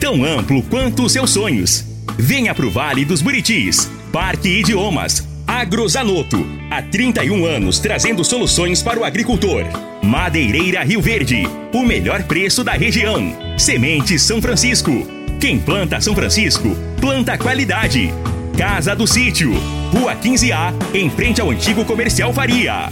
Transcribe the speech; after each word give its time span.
Tão 0.00 0.24
amplo 0.24 0.62
quanto 0.62 1.04
os 1.04 1.12
seus 1.12 1.30
sonhos. 1.30 1.84
Venha 2.18 2.54
pro 2.54 2.70
Vale 2.70 3.04
dos 3.04 3.22
Buritis. 3.22 3.90
Parque 4.12 4.48
Idiomas. 4.48 5.26
Agrozanoto. 5.46 6.44
Há 6.70 6.82
31 6.82 7.44
anos 7.46 7.78
trazendo 7.78 8.24
soluções 8.24 8.82
para 8.82 8.98
o 8.98 9.04
agricultor. 9.04 9.64
Madeireira 10.02 10.82
Rio 10.82 11.00
Verde. 11.00 11.44
O 11.72 11.82
melhor 11.82 12.22
preço 12.24 12.62
da 12.62 12.72
região. 12.72 13.34
Sementes 13.56 14.22
São 14.22 14.40
Francisco. 14.40 15.06
Quem 15.40 15.58
planta 15.58 16.00
São 16.00 16.14
Francisco, 16.14 16.76
planta 17.00 17.36
qualidade. 17.36 18.10
Casa 18.56 18.96
do 18.96 19.06
Sítio. 19.06 19.52
Rua 19.92 20.16
15A, 20.16 20.72
em 20.94 21.10
frente 21.10 21.40
ao 21.40 21.50
antigo 21.50 21.84
comercial 21.84 22.32
Faria. 22.32 22.90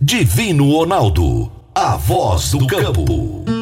Divino 0.00 0.70
Ronaldo, 0.70 1.50
a 1.74 1.96
voz 1.96 2.50
do 2.52 2.66
campo. 2.66 3.59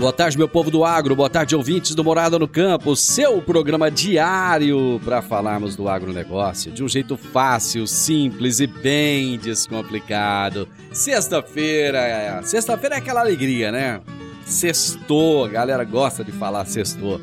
Boa 0.00 0.14
tarde, 0.14 0.38
meu 0.38 0.48
povo 0.48 0.70
do 0.70 0.82
agro. 0.82 1.14
Boa 1.14 1.28
tarde, 1.28 1.54
ouvintes 1.54 1.94
do 1.94 2.02
Morada 2.02 2.38
no 2.38 2.48
Campo. 2.48 2.96
Seu 2.96 3.42
programa 3.42 3.90
diário 3.90 4.98
para 5.04 5.20
falarmos 5.20 5.76
do 5.76 5.90
agronegócio 5.90 6.72
de 6.72 6.82
um 6.82 6.88
jeito 6.88 7.18
fácil, 7.18 7.86
simples 7.86 8.60
e 8.60 8.66
bem 8.66 9.36
descomplicado. 9.36 10.66
Sexta-feira, 10.90 12.40
sexta-feira 12.44 12.94
é 12.94 12.98
aquela 12.98 13.20
alegria, 13.20 13.70
né? 13.70 14.00
Sextou, 14.46 15.44
a 15.44 15.48
galera 15.48 15.84
gosta 15.84 16.24
de 16.24 16.32
falar 16.32 16.64
sextou. 16.64 17.20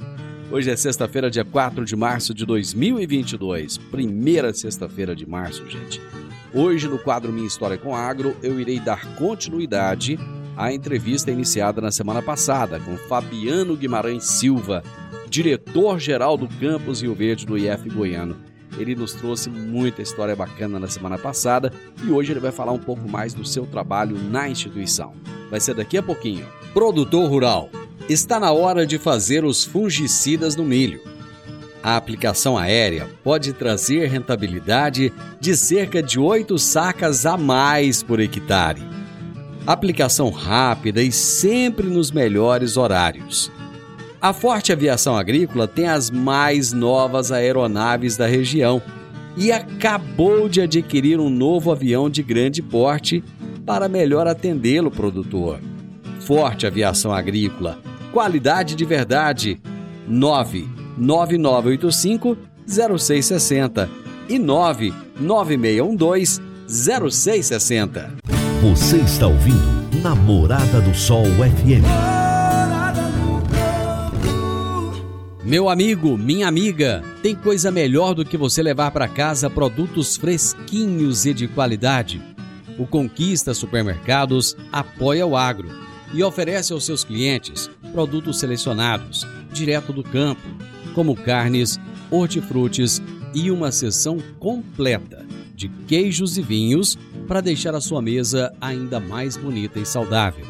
Hoje 0.51 0.69
é 0.69 0.75
sexta-feira, 0.75 1.31
dia 1.31 1.43
4 1.43 1.83
de 1.83 1.95
março 1.95 2.31
de 2.31 2.45
2022. 2.45 3.79
Primeira 3.79 4.53
sexta-feira 4.53 5.15
de 5.15 5.27
março, 5.27 5.67
gente. 5.67 5.99
Hoje, 6.53 6.87
no 6.87 6.99
quadro 6.99 7.33
Minha 7.33 7.47
História 7.47 7.77
com 7.77 7.95
Agro, 7.95 8.37
eu 8.43 8.59
irei 8.59 8.79
dar 8.79 9.03
continuidade 9.15 10.19
à 10.57 10.73
entrevista 10.73 11.31
iniciada 11.31 11.79
na 11.79 11.91
semana 11.91 12.21
passada 12.21 12.79
com 12.79 12.97
Fabiano 12.97 13.77
Guimarães 13.77 14.25
Silva, 14.25 14.83
diretor-geral 15.29 16.35
do 16.35 16.47
Campus 16.47 17.01
Rio 17.01 17.13
Verde 17.13 17.45
do 17.45 17.55
IF 17.55 17.87
Goiano. 17.89 18.35
Ele 18.77 18.95
nos 18.95 19.13
trouxe 19.13 19.49
muita 19.49 20.01
história 20.01 20.35
bacana 20.35 20.79
na 20.79 20.87
semana 20.87 21.17
passada 21.17 21.71
e 22.03 22.11
hoje 22.11 22.33
ele 22.33 22.39
vai 22.39 22.51
falar 22.51 22.71
um 22.71 22.79
pouco 22.79 23.07
mais 23.07 23.33
do 23.33 23.45
seu 23.45 23.65
trabalho 23.67 24.17
na 24.17 24.49
instituição. 24.49 25.13
Vai 25.49 25.59
ser 25.59 25.75
daqui 25.75 25.97
a 25.97 26.03
pouquinho. 26.03 26.45
Produtor 26.73 27.29
Rural. 27.29 27.69
Está 28.09 28.39
na 28.39 28.51
hora 28.51 28.85
de 28.85 28.97
fazer 28.97 29.45
os 29.45 29.63
fungicidas 29.63 30.55
no 30.55 30.63
milho. 30.63 31.01
A 31.83 31.95
aplicação 31.95 32.57
aérea 32.57 33.07
pode 33.23 33.53
trazer 33.53 34.07
rentabilidade 34.07 35.13
de 35.39 35.55
cerca 35.55 36.01
de 36.01 36.19
8 36.19 36.57
sacas 36.57 37.25
a 37.25 37.37
mais 37.37 38.01
por 38.01 38.19
hectare. 38.19 38.81
Aplicação 39.67 40.29
rápida 40.29 41.03
e 41.03 41.11
sempre 41.11 41.85
nos 41.87 42.09
melhores 42.09 42.77
horários. 42.77 43.51
A 44.21 44.31
Forte 44.31 44.71
Aviação 44.71 45.17
Agrícola 45.17 45.67
tem 45.67 45.89
as 45.89 46.09
mais 46.09 46.71
novas 46.71 47.33
aeronaves 47.33 48.15
da 48.15 48.25
região 48.25 48.81
e 49.35 49.51
acabou 49.51 50.47
de 50.47 50.61
adquirir 50.61 51.19
um 51.19 51.29
novo 51.29 51.69
avião 51.69 52.09
de 52.09 52.23
grande 52.23 52.61
porte 52.61 53.21
para 53.65 53.89
melhor 53.89 54.25
atendê-lo, 54.25 54.89
produtor. 54.89 55.59
Forte 56.21 56.65
Aviação 56.65 57.11
Agrícola, 57.11 57.77
qualidade 58.13 58.73
de 58.73 58.85
verdade. 58.85 59.59
99985 60.07 62.37
0660 62.65 63.89
e 64.29 64.39
99612 64.39 66.41
0660. 66.69 68.26
Você 68.69 68.97
está 68.97 69.27
ouvindo 69.27 70.01
Namorada 70.03 70.81
do 70.81 70.93
Sol 70.93 71.23
FM. 71.23 71.87
Meu 75.41 75.69
amigo, 75.69 76.17
minha 76.17 76.49
amiga, 76.49 77.01
tem 77.23 77.33
coisa 77.33 77.71
melhor 77.71 78.13
do 78.13 78.25
que 78.25 78.35
você 78.35 78.61
levar 78.61 78.91
para 78.91 79.07
casa 79.07 79.49
produtos 79.49 80.17
fresquinhos 80.17 81.25
e 81.25 81.33
de 81.33 81.47
qualidade. 81.47 82.21
O 82.77 82.85
Conquista 82.85 83.53
Supermercados 83.53 84.57
apoia 84.69 85.25
o 85.25 85.37
agro 85.37 85.69
e 86.13 86.21
oferece 86.21 86.73
aos 86.73 86.85
seus 86.85 87.05
clientes 87.05 87.69
produtos 87.93 88.37
selecionados, 88.37 89.25
direto 89.49 89.93
do 89.93 90.03
campo, 90.03 90.45
como 90.93 91.15
carnes, 91.15 91.79
hortifrutis 92.11 93.01
e 93.33 93.49
uma 93.49 93.71
seção 93.71 94.17
completa 94.37 95.25
de 95.57 95.67
queijos 95.67 96.37
e 96.37 96.41
vinhos 96.43 96.95
para 97.27 97.41
deixar 97.41 97.73
a 97.73 97.81
sua 97.81 97.99
mesa 97.99 98.55
ainda 98.61 98.99
mais 98.99 99.35
bonita 99.35 99.79
e 99.79 99.85
saudável. 99.85 100.45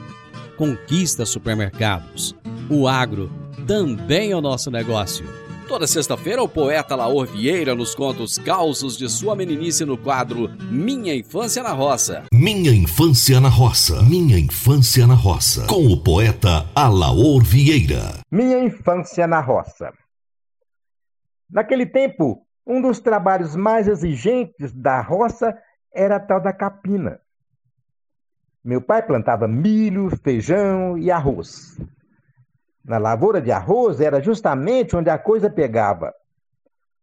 Conquista 0.57 1.25
Supermercados. 1.25 2.35
O 2.69 2.90
agro 2.90 3.31
também 3.66 4.31
é 4.31 4.35
o 4.35 4.41
nosso 4.41 4.69
negócio. 4.69 5.25
Toda 5.66 5.88
sexta-feira, 5.88 6.44
o 6.44 6.47
poeta 6.47 6.95
Laor 6.95 7.25
Vieira 7.25 7.73
nos 7.75 7.95
conta 7.95 8.22
os 8.23 8.38
causos 8.38 8.97
de 8.97 9.09
sua 9.09 9.35
meninice 9.35 9.85
no 9.85 9.97
quadro 9.97 10.50
Minha 10.69 11.16
Infância 11.16 11.63
na 11.63 11.72
Roça. 11.72 12.24
Minha 12.34 12.72
Infância 12.74 13.39
na 13.39 13.50
Roça. 13.50 14.01
Minha 14.03 14.38
Infância 14.38 15.07
na 15.07 15.13
Roça. 15.13 15.68
Com 15.68 15.88
o 15.88 16.01
poeta 16.01 16.66
Alaor 16.75 17.44
Vieira. 17.44 18.19
Minha 18.31 18.63
Infância 18.63 19.28
na 19.28 19.41
Roça. 19.41 19.91
Naquele 21.50 21.85
tempo, 21.85 22.47
um 22.68 22.82
dos 22.82 23.00
trabalhos 23.00 23.56
mais 23.56 23.88
exigentes 23.88 24.74
da 24.74 25.00
roça 25.00 25.58
era 25.94 26.18
a 26.18 26.20
tal 26.20 26.42
da 26.42 26.52
capina. 26.52 27.22
Meu 28.62 28.82
pai 28.82 29.02
plantava 29.02 29.48
milho, 29.48 30.10
feijão 30.22 30.98
e 30.98 31.10
arroz. 31.10 31.80
Na 32.84 32.98
lavoura 32.98 33.42
de 33.42 33.52
arroz 33.52 34.02
era 34.02 34.22
justamente 34.22 34.98
onde 34.98 35.10
a 35.10 35.18
coisa 35.18 35.50
pegava. 35.50 36.14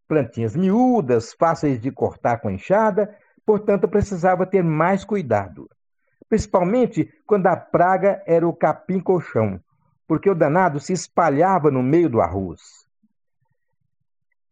Plantinhas 0.07 0.55
miúdas, 0.55 1.33
fáceis 1.33 1.81
de 1.81 1.91
cortar 1.91 2.39
com 2.39 2.51
enxada, 2.51 3.15
portanto 3.43 3.87
precisava 3.87 4.45
ter 4.45 4.63
mais 4.63 5.03
cuidado. 5.03 5.67
Principalmente 6.29 7.11
quando 7.25 7.47
a 7.47 7.55
praga 7.55 8.21
era 8.27 8.47
o 8.47 8.53
capim-colchão, 8.53 9.59
porque 10.07 10.29
o 10.29 10.35
danado 10.35 10.79
se 10.79 10.93
espalhava 10.93 11.71
no 11.71 11.81
meio 11.81 12.07
do 12.07 12.21
arroz. 12.21 12.84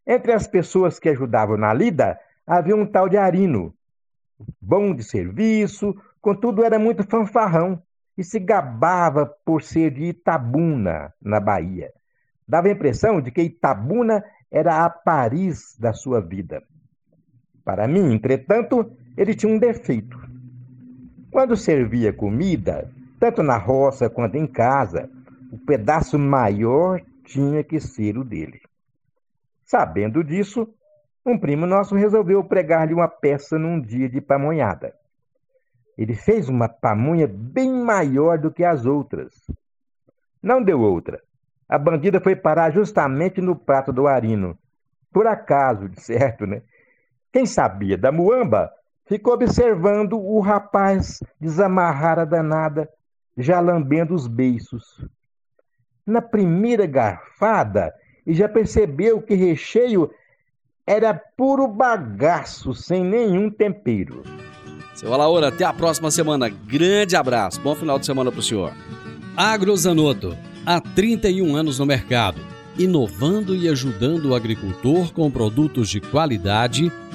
Entre 0.06 0.32
as 0.32 0.46
pessoas 0.46 0.98
que 0.98 1.08
ajudavam 1.08 1.56
na 1.56 1.72
lida, 1.72 2.18
havia 2.46 2.76
um 2.76 2.86
tal 2.86 3.08
de 3.08 3.16
Arino. 3.16 3.74
Bom 4.60 4.94
de 4.94 5.02
serviço, 5.02 5.94
contudo 6.20 6.64
era 6.64 6.78
muito 6.78 7.02
fanfarrão 7.04 7.82
e 8.16 8.22
se 8.22 8.38
gabava 8.38 9.26
por 9.44 9.62
ser 9.62 9.90
de 9.90 10.04
Itabuna, 10.04 11.12
na 11.20 11.40
Bahia. 11.40 11.92
Dava 12.46 12.68
a 12.68 12.72
impressão 12.72 13.20
de 13.20 13.30
que 13.30 13.42
Itabuna 13.42 14.22
era 14.50 14.84
a 14.84 14.90
Paris 14.90 15.76
da 15.78 15.92
sua 15.92 16.20
vida. 16.20 16.62
Para 17.64 17.88
mim, 17.88 18.12
entretanto, 18.12 18.92
ele 19.16 19.34
tinha 19.34 19.52
um 19.52 19.58
defeito. 19.58 20.18
Quando 21.30 21.56
servia 21.56 22.12
comida, 22.12 22.92
tanto 23.18 23.42
na 23.42 23.56
roça 23.56 24.10
quanto 24.10 24.36
em 24.36 24.46
casa, 24.46 25.10
o 25.50 25.58
pedaço 25.58 26.18
maior 26.18 27.00
tinha 27.24 27.64
que 27.64 27.80
ser 27.80 28.18
o 28.18 28.22
dele. 28.22 28.60
Sabendo 29.64 30.22
disso, 30.22 30.68
um 31.24 31.38
primo 31.38 31.66
nosso 31.66 31.94
resolveu 31.94 32.44
pregar-lhe 32.44 32.92
uma 32.92 33.08
peça 33.08 33.58
num 33.58 33.80
dia 33.80 34.08
de 34.08 34.20
pamonhada. 34.20 34.94
Ele 35.96 36.14
fez 36.14 36.48
uma 36.48 36.68
pamonha 36.68 37.26
bem 37.26 37.72
maior 37.72 38.38
do 38.38 38.50
que 38.50 38.64
as 38.64 38.84
outras. 38.84 39.32
Não 40.42 40.62
deu 40.62 40.80
outra. 40.80 41.22
A 41.68 41.78
bandida 41.78 42.20
foi 42.20 42.36
parar 42.36 42.70
justamente 42.70 43.40
no 43.40 43.56
prato 43.56 43.92
do 43.92 44.06
Arino. 44.06 44.58
Por 45.12 45.26
acaso, 45.26 45.88
de 45.88 46.00
certo, 46.00 46.46
né? 46.46 46.62
Quem 47.32 47.46
sabia 47.46 47.96
da 47.96 48.12
muamba 48.12 48.70
ficou 49.06 49.34
observando 49.34 50.18
o 50.18 50.40
rapaz 50.40 51.20
desamarrar 51.40 52.18
a 52.18 52.24
danada, 52.24 52.88
já 53.36 53.60
lambendo 53.60 54.14
os 54.14 54.26
beiços. 54.26 55.08
Na 56.06 56.20
primeira 56.20 56.86
garfada, 56.86 57.94
e 58.26 58.34
já 58.34 58.48
percebeu 58.48 59.20
que 59.20 59.34
recheio 59.34 60.10
era 60.86 61.14
puro 61.14 61.66
bagaço, 61.66 62.74
sem 62.74 63.02
nenhum 63.02 63.50
tempero. 63.50 64.22
Seu 64.94 65.12
Alaor, 65.12 65.42
até 65.42 65.64
a 65.64 65.72
próxima 65.72 66.10
semana. 66.10 66.48
Grande 66.48 67.16
abraço. 67.16 67.60
Bom 67.60 67.74
final 67.74 67.98
de 67.98 68.06
semana 68.06 68.30
pro 68.30 68.42
senhor. 68.42 68.72
Agrozanoto, 69.36 70.36
há 70.64 70.80
31 70.80 71.56
anos 71.56 71.78
no 71.78 71.86
mercado, 71.86 72.40
inovando 72.78 73.56
e 73.56 73.68
ajudando 73.68 74.26
o 74.26 74.34
agricultor 74.34 75.12
com 75.12 75.30
produtos 75.30 75.88
de 75.88 76.00
qualidade, 76.00 76.92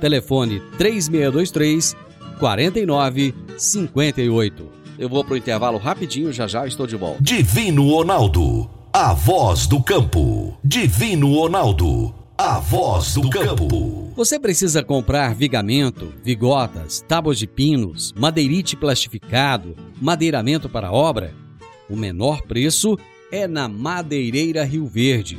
Telefone 0.00 0.60
3623 0.78 1.96
4958. 2.38 4.76
Eu 4.98 5.08
vou 5.08 5.24
para 5.24 5.34
o 5.34 5.36
intervalo 5.36 5.78
rapidinho, 5.78 6.32
já 6.32 6.46
já 6.46 6.66
estou 6.66 6.86
de 6.86 6.96
volta. 6.96 7.22
Divino 7.22 7.90
Ronaldo, 7.90 8.70
a 8.92 9.12
voz 9.12 9.66
do 9.66 9.82
campo. 9.82 10.58
Divino 10.64 11.34
Ronaldo, 11.34 12.14
a 12.36 12.58
voz 12.58 13.14
do 13.14 13.28
campo. 13.28 14.12
Você 14.16 14.38
precisa 14.38 14.82
comprar 14.82 15.34
vigamento, 15.34 16.12
vigotas, 16.24 17.04
tábuas 17.06 17.38
de 17.38 17.46
pinos, 17.46 18.14
madeirite 18.16 18.74
plastificado, 18.74 19.76
madeiramento 20.00 20.68
para 20.68 20.90
obra? 20.90 21.34
O 21.88 21.94
menor 21.94 22.42
preço 22.42 22.98
é 23.30 23.46
na 23.46 23.68
Madeireira 23.68 24.64
Rio 24.64 24.86
Verde. 24.86 25.38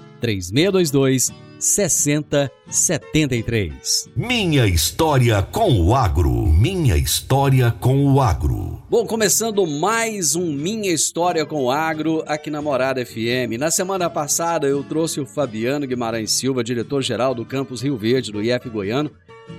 3622 0.21 1.51
6073. 1.61 4.09
Minha 4.15 4.65
história 4.65 5.43
com 5.43 5.81
o 5.81 5.93
agro. 5.93 6.31
Minha 6.31 6.95
história 6.97 7.69
com 7.71 8.05
o 8.05 8.21
agro. 8.21 8.81
Bom, 8.89 9.05
começando 9.05 9.67
mais 9.67 10.35
um 10.35 10.51
Minha 10.51 10.91
História 10.91 11.45
com 11.45 11.65
o 11.65 11.71
Agro 11.71 12.23
aqui 12.25 12.49
na 12.49 12.59
Morada 12.61 13.05
FM. 13.05 13.59
Na 13.59 13.69
semana 13.69 14.09
passada 14.09 14.65
eu 14.67 14.81
trouxe 14.83 15.19
o 15.19 15.25
Fabiano 15.25 15.85
Guimarães 15.85 16.31
Silva, 16.31 16.63
diretor-geral 16.63 17.35
do 17.35 17.45
Campus 17.45 17.81
Rio 17.81 17.97
Verde 17.97 18.31
do 18.31 18.41
IF 18.41 18.69
Goiano, 18.69 19.11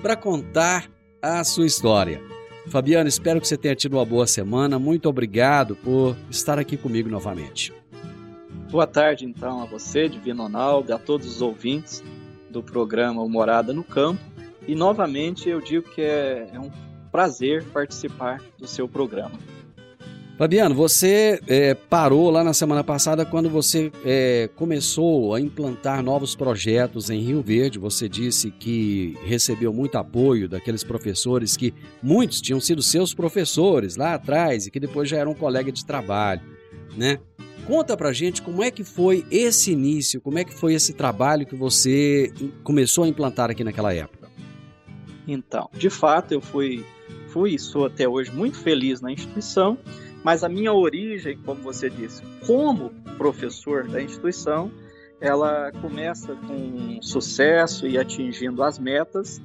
para 0.02 0.16
contar 0.16 0.90
a 1.22 1.44
sua 1.44 1.66
história. 1.66 2.20
Fabiano, 2.66 3.08
espero 3.08 3.40
que 3.40 3.48
você 3.48 3.56
tenha 3.56 3.76
tido 3.76 3.96
uma 3.96 4.04
boa 4.04 4.26
semana. 4.26 4.78
Muito 4.78 5.08
obrigado 5.08 5.74
por 5.76 6.14
estar 6.30 6.58
aqui 6.58 6.76
comigo 6.76 7.08
novamente. 7.08 7.72
Boa 8.72 8.86
tarde, 8.86 9.26
então, 9.26 9.60
a 9.60 9.66
você, 9.66 10.08
Divino 10.08 10.44
Ronaldo, 10.44 10.94
a 10.94 10.98
todos 10.98 11.26
os 11.26 11.42
ouvintes 11.42 12.02
do 12.48 12.62
programa 12.62 13.22
Morada 13.28 13.70
no 13.70 13.84
Campo. 13.84 14.22
E, 14.66 14.74
novamente, 14.74 15.46
eu 15.46 15.60
digo 15.60 15.90
que 15.90 16.00
é, 16.00 16.48
é 16.50 16.58
um 16.58 16.70
prazer 17.10 17.62
participar 17.64 18.40
do 18.58 18.66
seu 18.66 18.88
programa. 18.88 19.38
Fabiano, 20.38 20.74
você 20.74 21.38
é, 21.46 21.74
parou 21.74 22.30
lá 22.30 22.42
na 22.42 22.54
semana 22.54 22.82
passada 22.82 23.26
quando 23.26 23.50
você 23.50 23.92
é, 24.06 24.48
começou 24.56 25.34
a 25.34 25.40
implantar 25.40 26.02
novos 26.02 26.34
projetos 26.34 27.10
em 27.10 27.20
Rio 27.20 27.42
Verde. 27.42 27.78
Você 27.78 28.08
disse 28.08 28.50
que 28.50 29.18
recebeu 29.22 29.70
muito 29.70 29.98
apoio 29.98 30.48
daqueles 30.48 30.82
professores 30.82 31.58
que 31.58 31.74
muitos 32.02 32.40
tinham 32.40 32.58
sido 32.58 32.80
seus 32.80 33.12
professores 33.12 33.96
lá 33.96 34.14
atrás 34.14 34.66
e 34.66 34.70
que 34.70 34.80
depois 34.80 35.10
já 35.10 35.18
eram 35.18 35.34
colega 35.34 35.70
de 35.70 35.84
trabalho, 35.84 36.40
né? 36.96 37.18
Conta 37.66 37.96
pra 37.96 38.12
gente 38.12 38.42
como 38.42 38.62
é 38.62 38.70
que 38.70 38.82
foi 38.82 39.24
esse 39.30 39.70
início, 39.70 40.20
como 40.20 40.38
é 40.38 40.44
que 40.44 40.54
foi 40.54 40.74
esse 40.74 40.92
trabalho 40.92 41.46
que 41.46 41.54
você 41.54 42.32
começou 42.64 43.04
a 43.04 43.08
implantar 43.08 43.50
aqui 43.50 43.62
naquela 43.62 43.94
época. 43.94 44.28
Então, 45.26 45.70
de 45.72 45.88
fato, 45.88 46.32
eu 46.32 46.40
fui, 46.40 46.84
fui 47.28 47.54
e 47.54 47.58
sou 47.58 47.86
até 47.86 48.08
hoje 48.08 48.32
muito 48.32 48.58
feliz 48.58 49.00
na 49.00 49.12
instituição, 49.12 49.78
mas 50.24 50.42
a 50.42 50.48
minha 50.48 50.72
origem, 50.72 51.38
como 51.38 51.62
você 51.62 51.88
disse, 51.88 52.22
como 52.46 52.90
professor 53.16 53.86
da 53.86 54.02
instituição, 54.02 54.70
ela 55.20 55.70
começa 55.80 56.34
com 56.34 57.00
sucesso 57.00 57.86
e 57.86 57.96
atingindo 57.96 58.62
as 58.64 58.78
metas, 58.78 59.40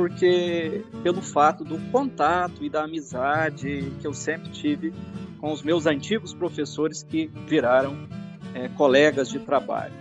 porque 0.00 0.82
pelo 1.02 1.20
fato 1.20 1.62
do 1.62 1.78
contato 1.90 2.64
e 2.64 2.70
da 2.70 2.84
amizade 2.84 3.92
que 4.00 4.06
eu 4.06 4.14
sempre 4.14 4.50
tive 4.50 4.94
com 5.38 5.52
os 5.52 5.62
meus 5.62 5.84
antigos 5.84 6.32
professores 6.32 7.02
que 7.02 7.30
viraram 7.46 8.08
é, 8.54 8.70
colegas 8.70 9.28
de 9.28 9.38
trabalho. 9.40 9.92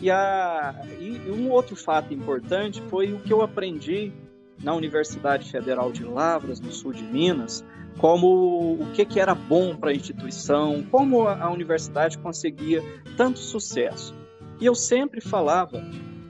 E, 0.00 0.10
a, 0.10 0.74
e 0.98 1.30
um 1.30 1.52
outro 1.52 1.76
fato 1.76 2.12
importante 2.12 2.82
foi 2.90 3.12
o 3.12 3.20
que 3.20 3.32
eu 3.32 3.42
aprendi 3.42 4.12
na 4.60 4.74
Universidade 4.74 5.48
Federal 5.48 5.92
de 5.92 6.02
Lavras, 6.02 6.58
no 6.58 6.72
sul 6.72 6.92
de 6.92 7.04
Minas, 7.04 7.64
como 7.98 8.72
o 8.72 8.90
que, 8.92 9.04
que 9.04 9.20
era 9.20 9.36
bom 9.36 9.76
para 9.76 9.90
a 9.90 9.94
instituição, 9.94 10.84
como 10.90 11.28
a, 11.28 11.44
a 11.44 11.50
universidade 11.52 12.18
conseguia 12.18 12.82
tanto 13.16 13.38
sucesso. 13.38 14.16
E 14.60 14.66
eu 14.66 14.74
sempre 14.74 15.20
falava 15.20 15.80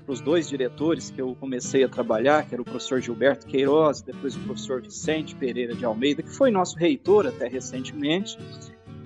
para 0.05 0.13
os 0.13 0.21
dois 0.21 0.49
diretores 0.49 1.11
que 1.11 1.21
eu 1.21 1.35
comecei 1.41 1.83
a 1.83 1.89
trabalhar, 1.89 2.47
que 2.47 2.55
era 2.55 2.61
o 2.61 2.65
professor 2.65 3.01
Gilberto 3.01 3.47
Queiroz, 3.47 4.03
depois 4.03 4.37
o 4.37 4.41
professor 4.41 4.83
Vicente 4.83 5.35
Pereira 5.35 5.75
de 5.75 5.85
Almeida, 5.85 6.23
que 6.23 6.31
foi 6.31 6.51
nosso 6.51 6.77
reitor 6.77 7.27
até 7.27 7.49
recentemente. 7.49 8.39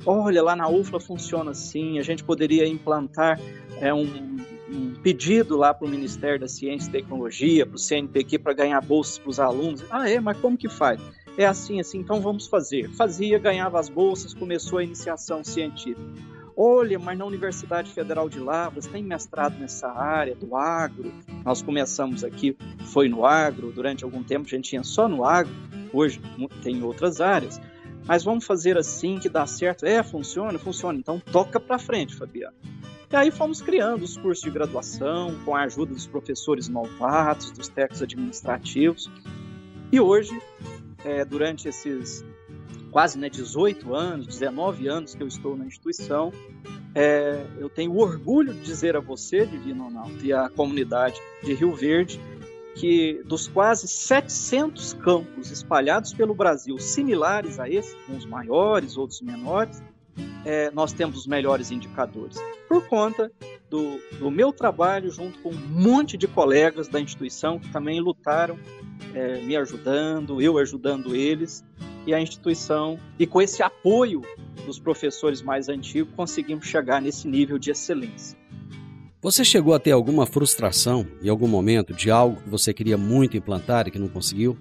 Olha, 0.05 0.43
lá 0.43 0.57
na 0.57 0.69
UFLA 0.69 1.01
funciona 1.01 1.53
assim, 1.53 1.99
a 1.99 2.03
gente 2.03 2.25
poderia 2.25 2.67
implantar 2.67 3.41
é, 3.81 3.93
um, 3.93 4.37
um 4.71 4.95
pedido 5.03 5.57
lá 5.57 5.73
para 5.73 5.87
o 5.87 5.91
Ministério 5.91 6.41
da 6.41 6.49
Ciência 6.49 6.89
e 6.89 6.93
Tecnologia, 6.93 7.65
para 7.65 7.77
o 7.77 7.79
CNPq, 7.79 8.39
para 8.39 8.53
ganhar 8.53 8.81
bolsas 8.81 9.19
para 9.19 9.31
os 9.31 9.41
alunos. 9.41 9.85
Ah, 9.91 10.09
é? 10.09 10.19
Mas 10.19 10.39
como 10.39 10.57
que 10.57 10.69
faz? 10.69 11.01
É 11.37 11.47
assim, 11.47 11.79
assim, 11.79 11.99
então 11.99 12.21
vamos 12.21 12.49
fazer. 12.49 12.91
Fazia, 12.91 13.39
ganhava 13.39 13.79
as 13.79 13.89
bolsas, 13.89 14.35
começou 14.35 14.79
a 14.79 14.85
iniciação 14.85 15.45
científica. 15.45 16.03
Olha, 16.61 16.99
mas 16.99 17.17
na 17.17 17.25
Universidade 17.25 17.93
Federal 17.93 18.29
de 18.29 18.41
Lavras 18.41 18.85
tem 18.85 19.01
mestrado 19.01 19.57
nessa 19.61 19.93
área 19.93 20.35
do 20.35 20.57
agro. 20.57 21.13
Nós 21.45 21.63
começamos 21.63 22.25
aqui, 22.25 22.57
foi 22.87 23.09
no 23.09 23.25
agro, 23.25 23.71
durante 23.71 24.03
algum 24.03 24.25
tempo 24.25 24.45
a 24.45 24.51
gente 24.51 24.71
tinha 24.71 24.83
só 24.83 25.09
no 25.09 25.25
agro, 25.25 25.55
hoje 25.93 26.21
tem 26.61 26.83
outras 26.83 27.21
áreas. 27.21 27.61
Mas 28.05 28.25
vamos 28.25 28.45
fazer 28.45 28.77
assim 28.77 29.21
que 29.21 29.29
dá 29.29 29.47
certo. 29.47 29.87
É, 29.87 30.03
funciona, 30.03 30.59
funciona. 30.59 30.99
Então 30.99 31.21
toca 31.21 31.61
para 31.61 31.79
frente, 31.79 32.17
Fabiano. 32.17 32.57
E 33.09 33.15
aí 33.15 33.31
fomos 33.31 33.63
criando 33.63 34.03
os 34.03 34.17
cursos 34.17 34.43
de 34.43 34.51
graduação 34.51 35.39
com 35.45 35.55
a 35.55 35.63
ajuda 35.63 35.95
dos 35.95 36.09
professores 36.09 36.69
novatos, 36.69 37.53
dos 37.53 37.69
técnicos 37.69 38.03
administrativos. 38.03 39.09
E 39.93 40.01
hoje, 40.01 40.37
é, 41.05 41.25
durante 41.25 41.69
esses 41.69 42.25
quase 42.91 43.19
né, 43.19 43.29
18 43.29 43.95
anos, 43.95 44.27
19 44.27 44.89
anos 44.89 45.15
que 45.15 45.23
eu 45.23 45.29
estou 45.29 45.57
na 45.57 45.67
instituição. 45.67 46.33
É, 46.95 47.45
eu 47.59 47.69
tenho 47.69 47.97
orgulho 47.97 48.55
de 48.55 48.61
dizer 48.61 48.97
a 48.97 49.01
você, 49.01 49.47
Divino 49.47 49.85
Ronaldo, 49.85 50.25
e 50.25 50.33
à 50.33 50.49
comunidade 50.49 51.21
de 51.43 51.55
Rio 51.55 51.75
Verde, 51.75 52.21
que 52.75 53.23
dos 53.25 53.49
quase 53.49 53.89
700 53.89 54.95
campos 54.95 55.51
espalhados 55.51 56.13
pelo 56.13 56.35
Brasil, 56.35 56.79
similares 56.79 57.59
a 57.59 57.69
esse, 57.69 57.95
uns 58.09 58.25
maiores, 58.25 58.97
outros 58.97 59.21
menores, 59.21 59.83
é, 60.45 60.71
nós 60.71 60.93
temos 60.93 61.19
os 61.19 61.27
melhores 61.27 61.71
indicadores. 61.71 62.39
Por 62.69 62.87
conta 62.89 63.31
do, 63.69 63.99
do, 64.19 64.31
meu 64.31 64.53
trabalho, 64.53 65.11
junto 65.11 65.39
com 65.41 65.51
um 65.51 65.69
monte 65.69 66.17
de 66.17 66.27
colegas 66.27 66.89
da 66.89 67.01
instituição 67.01 67.59
que 67.59 67.71
também 67.71 68.01
lutaram, 68.01 68.59
é, 69.15 69.41
me 69.41 69.57
ajudando, 69.57 70.41
eu 70.41 70.59
ajudando 70.59 71.15
eles, 71.15 71.65
e 72.07 72.15
a 72.15 72.21
instituição, 72.21 72.99
e 73.19 73.27
com 73.27 73.41
esse 73.43 73.63
apoio 73.63 74.23
dos 74.65 74.79
professores 74.79 75.43
mais 75.43 75.69
antigos, 75.69 76.13
conseguimos 76.15 76.67
chegar 76.67 77.01
nesse 77.01 77.29
nível 77.29 77.59
de 77.59 77.71
excelência. 77.71 78.39
Você 79.21 79.45
chegou 79.45 79.75
a 79.75 79.81
ter 79.81 79.91
alguma 79.91 80.27
frustração 80.27 81.07
em 81.21 81.29
algum 81.29 81.49
momento 81.49 81.93
de 81.93 82.11
algo 82.11 82.41
que 82.41 82.49
você 82.49 82.73
queria 82.73 82.97
muito 82.97 83.37
implantar 83.37 83.89
e 83.89 83.91
que 83.91 83.99
não 83.99 84.09
conseguiu? 84.09 84.57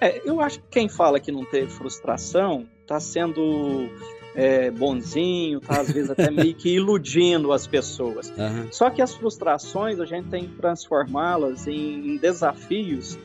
É, 0.00 0.20
eu 0.28 0.40
acho 0.40 0.60
que 0.60 0.68
quem 0.70 0.88
fala 0.88 1.18
que 1.18 1.32
não 1.32 1.44
teve 1.44 1.70
frustração 1.70 2.68
está 2.82 3.00
sendo 3.00 3.88
é, 4.36 4.70
bonzinho, 4.70 5.60
tá 5.60 5.80
às 5.80 5.90
vezes 5.90 6.10
até 6.10 6.30
meio 6.30 6.54
que 6.54 6.68
iludindo 6.68 7.52
as 7.52 7.66
pessoas. 7.66 8.28
Uhum. 8.30 8.68
Só 8.70 8.90
que 8.90 9.00
as 9.00 9.14
frustrações 9.14 9.98
a 9.98 10.04
gente 10.04 10.28
tem 10.28 10.46
que 10.46 10.54
transformá-las 10.56 11.66
em, 11.66 12.10
em 12.10 12.16
desafios 12.18 13.18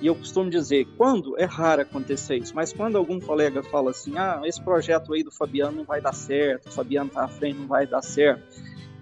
e 0.00 0.06
eu 0.06 0.14
costumo 0.14 0.48
dizer, 0.48 0.86
quando 0.96 1.36
é 1.38 1.44
raro 1.44 1.82
acontecer 1.82 2.36
isso, 2.36 2.54
mas 2.54 2.72
quando 2.72 2.96
algum 2.96 3.18
colega 3.18 3.64
fala 3.64 3.90
assim, 3.90 4.16
ah, 4.16 4.40
esse 4.44 4.62
projeto 4.62 5.12
aí 5.12 5.24
do 5.24 5.30
Fabiano 5.32 5.78
não 5.78 5.84
vai 5.84 6.00
dar 6.00 6.12
certo, 6.12 6.68
o 6.68 6.72
Fabiano 6.72 7.10
tá 7.10 7.24
à 7.24 7.28
frente, 7.28 7.58
não 7.58 7.66
vai 7.66 7.84
dar 7.84 8.02
certo, 8.02 8.42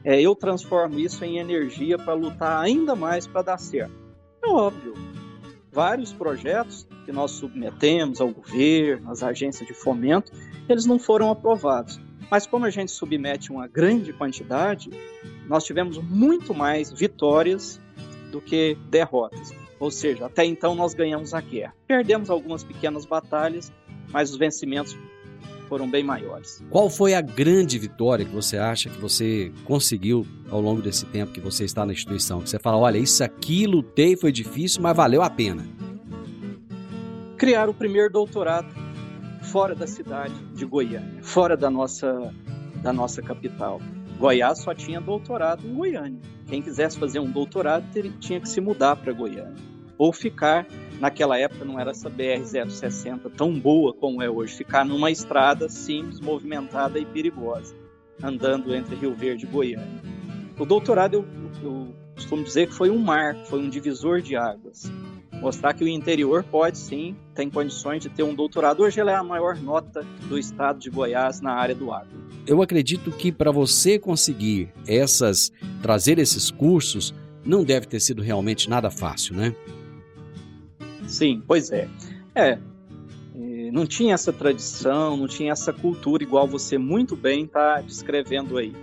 é, 0.03 0.19
eu 0.21 0.35
transformo 0.35 0.99
isso 0.99 1.23
em 1.23 1.39
energia 1.39 1.99
para 1.99 2.15
lutar 2.15 2.63
ainda 2.63 2.95
mais 2.97 3.27
para 3.27 3.43
dar 3.43 3.59
certo. 3.59 3.93
É 4.43 4.49
óbvio, 4.49 4.95
vários 5.71 6.15
projetos 6.15 6.89
que 7.05 7.13
nós 7.13 7.33
submetemos 7.33 8.19
ao 8.19 8.29
governo, 8.29 9.11
às 9.11 9.23
agências 9.23 9.69
de 9.69 9.75
fomento, 9.75 10.33
eles 10.69 10.87
não 10.87 10.99
foram 10.99 11.31
aprovados. 11.31 12.01
Mas 12.31 12.47
como 12.47 12.65
a 12.65 12.71
gente 12.71 12.91
submete 12.91 13.53
uma 13.53 13.69
grande 13.69 14.13
quantidade, 14.13 14.91
nós 15.49 15.65
tivemos 15.65 15.99
muito 15.99 16.53
mais 16.53 16.93
vitórias 16.93 17.81
do 18.33 18.41
que 18.41 18.77
derrotas. 18.91 19.53
Ou 19.79 19.91
seja, 19.91 20.27
até 20.27 20.45
então 20.45 20.75
nós 20.75 20.95
ganhamos 20.95 21.35
a 21.35 21.41
guerra. 21.41 21.75
Perdemos 21.87 22.31
algumas 22.31 22.65
pequenas 22.65 23.05
batalhas, 23.05 23.73
mas 24.11 24.31
os 24.31 24.37
vencimentos 24.37 24.97
foram 25.69 25.89
bem 25.89 26.03
maiores. 26.03 26.63
Qual 26.71 26.89
foi 26.89 27.15
a 27.15 27.21
grande 27.21 27.79
vitória 27.79 28.25
que 28.25 28.35
você 28.35 28.57
acha 28.57 28.89
que 28.89 28.99
você 28.99 29.53
conseguiu 29.65 30.27
ao 30.51 30.61
longo 30.61 30.81
desse 30.81 31.05
tempo 31.07 31.33
que 31.33 31.41
você 31.41 31.65
está 31.65 31.85
na 31.85 31.93
instituição? 31.93 32.41
Que 32.41 32.49
você 32.49 32.59
fala, 32.59 32.79
olha, 32.79 32.99
isso 32.99 33.23
aqui 33.23 33.67
lutei, 33.67 34.17
foi 34.17 34.33
difícil, 34.33 34.81
mas 34.81 34.97
valeu 34.97 35.23
a 35.23 35.31
pena. 35.31 35.67
Criar 37.37 37.69
o 37.69 37.75
primeiro 37.75 38.11
doutorado 38.11 38.86
fora 39.47 39.75
da 39.75 39.87
cidade 39.87 40.35
de 40.55 40.65
Goiânia, 40.65 41.23
fora 41.23 41.57
da 41.57 41.71
nossa, 41.71 42.33
da 42.83 42.93
nossa 42.93 43.23
capital. 43.23 43.81
Goiás 44.19 44.61
só 44.61 44.75
tinha 44.75 45.01
doutorado 45.01 45.67
em 45.67 45.75
Goiânia. 45.75 46.21
Quem 46.47 46.63
quisesse 46.63 46.99
fazer 46.99 47.21
um 47.21 47.31
doutorado 47.31 47.85
tinha 48.19 48.41
que 48.41 48.49
se 48.49 48.61
mudar 48.61 48.97
para 48.97 49.13
Goiânia. 49.13 49.55
Ou 49.99 50.13
ficar, 50.13 50.67
naquela 51.01 51.39
época 51.39 51.65
não 51.65 51.79
era 51.79 51.91
essa 51.91 52.11
BR-060 52.11 53.31
tão 53.37 53.59
boa 53.59 53.95
como 53.95 54.23
é 54.23 54.29
hoje, 54.29 54.57
ficar 54.57 54.85
numa 54.85 55.11
estrada 55.11 55.69
simples, 55.69 56.21
movimentada 56.21 56.99
e 56.99 57.05
perigosa, 57.05 57.75
andando 58.23 58.75
entre 58.75 58.95
Rio 58.95 59.15
Verde 59.15 59.47
e 59.47 59.49
Goiânia. 59.49 60.03
O 60.59 60.65
doutorado, 60.65 61.15
eu, 61.15 61.27
eu 61.63 61.95
costumo 62.15 62.43
dizer 62.43 62.69
que 62.69 62.75
foi 62.75 62.91
um 62.91 62.99
marco, 62.99 63.47
foi 63.47 63.59
um 63.59 63.69
divisor 63.69 64.21
de 64.21 64.37
águas 64.37 64.91
mostrar 65.41 65.75
que 65.75 65.85
o 65.85 65.89
interior 65.89 66.43
pode 66.45 66.79
sim, 66.79 67.17
tem 67.35 67.51
condições 67.51 68.03
de 68.03 68.09
ter 68.09 68.23
um 68.23 68.35
doutorado. 68.35 68.83
Hoje 68.83 69.01
ela 69.01 69.13
é 69.13 69.15
a 69.15 69.23
maior 69.23 69.57
nota 69.57 70.05
do 70.29 70.39
estado 70.39 70.79
de 70.79 70.91
Goiás 70.91 71.41
na 71.41 71.53
área 71.53 71.75
do 71.75 71.93
agro. 71.93 72.27
Eu 72.47 72.63
acredito 72.63 73.11
que 73.11 73.33
para 73.33 73.51
você 73.51 73.99
conseguir 73.99 74.73
essas, 74.87 75.53
trazer 75.83 76.19
esses 76.19 76.51
cursos, 76.51 77.15
não 77.45 77.65
deve 77.65 77.87
ter 77.87 78.01
sido 78.01 78.23
realmente 78.23 78.69
nada 78.71 78.91
fácil, 78.91 79.35
né? 79.35 79.55
Sim, 81.07 81.43
pois 81.47 81.71
é. 81.71 81.89
É, 82.35 82.59
não 83.73 83.87
tinha 83.87 84.15
essa 84.15 84.33
tradição, 84.33 85.17
não 85.17 85.29
tinha 85.29 85.53
essa 85.53 85.73
cultura 85.73 86.23
igual 86.23 86.47
você 86.47 86.79
muito 86.79 87.15
bem 87.15 87.45
está 87.45 87.81
descrevendo 87.81 88.57
aí. 88.57 88.75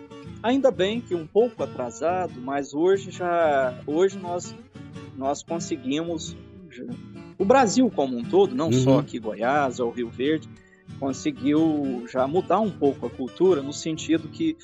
Ainda 0.41 0.69
bem 0.71 1.01
que 1.01 1.15
um 1.15 1.25
pouco 1.25 1.63
atrasado, 1.63 2.33
mas 2.41 2.73
hoje 2.73 3.11
já 3.11 3.73
hoje 3.87 4.17
nós 4.19 4.53
nós 5.15 5.43
conseguimos, 5.43 6.35
o 7.37 7.45
Brasil 7.45 7.89
como 7.89 8.17
um 8.17 8.23
todo, 8.23 8.55
não 8.55 8.67
uhum. 8.67 8.73
só 8.73 8.99
aqui 8.99 9.19
Goiás 9.19 9.79
ou 9.79 9.91
Rio 9.91 10.09
Verde, 10.09 10.49
conseguiu 10.99 12.05
já 12.11 12.27
mudar 12.27 12.59
um 12.59 12.71
pouco 12.71 13.05
a 13.05 13.09
cultura 13.09 13.61
no 13.61 13.73
sentido 13.73 14.27
que 14.27 14.57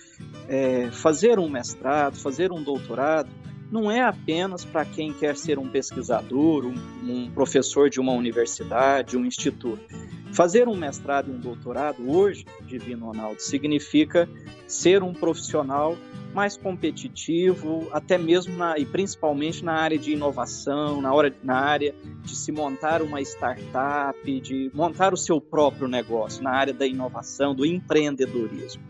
é, 0.47 0.89
fazer 0.91 1.39
um 1.39 1.49
mestrado, 1.49 2.15
fazer 2.15 2.51
um 2.51 2.61
doutorado, 2.63 3.29
não 3.71 3.91
é 3.91 4.01
apenas 4.01 4.65
para 4.65 4.83
quem 4.83 5.13
quer 5.13 5.37
ser 5.37 5.59
um 5.59 5.69
pesquisador, 5.69 6.65
um, 6.65 6.73
um, 7.03 7.31
professor 7.31 7.89
de 7.89 7.99
uma 7.99 8.13
universidade, 8.13 9.15
um 9.15 9.25
instituto. 9.25 9.79
Fazer 10.33 10.67
um 10.67 10.75
mestrado 10.75 11.29
e 11.29 11.35
um 11.35 11.39
doutorado 11.39 12.09
hoje, 12.09 12.45
Divino 12.65 13.07
Ronaldo, 13.07 13.41
significa 13.41 14.27
ser 14.67 15.03
um 15.03 15.13
profissional 15.13 15.95
mais 16.33 16.55
competitivo, 16.55 17.87
até 17.91 18.17
mesmo 18.17 18.55
na, 18.55 18.77
e 18.77 18.85
principalmente 18.85 19.63
na 19.63 19.73
área 19.73 19.97
de 19.97 20.11
inovação, 20.11 21.01
na, 21.01 21.13
hora, 21.13 21.33
na 21.43 21.55
área 21.55 21.93
de 22.23 22.35
se 22.35 22.51
montar 22.51 23.01
uma 23.01 23.21
startup, 23.21 24.39
de 24.39 24.71
montar 24.73 25.13
o 25.13 25.17
seu 25.17 25.41
próprio 25.41 25.87
negócio, 25.87 26.43
na 26.43 26.51
área 26.51 26.73
da 26.73 26.85
inovação, 26.85 27.55
do 27.55 27.65
empreendedorismo. 27.65 28.83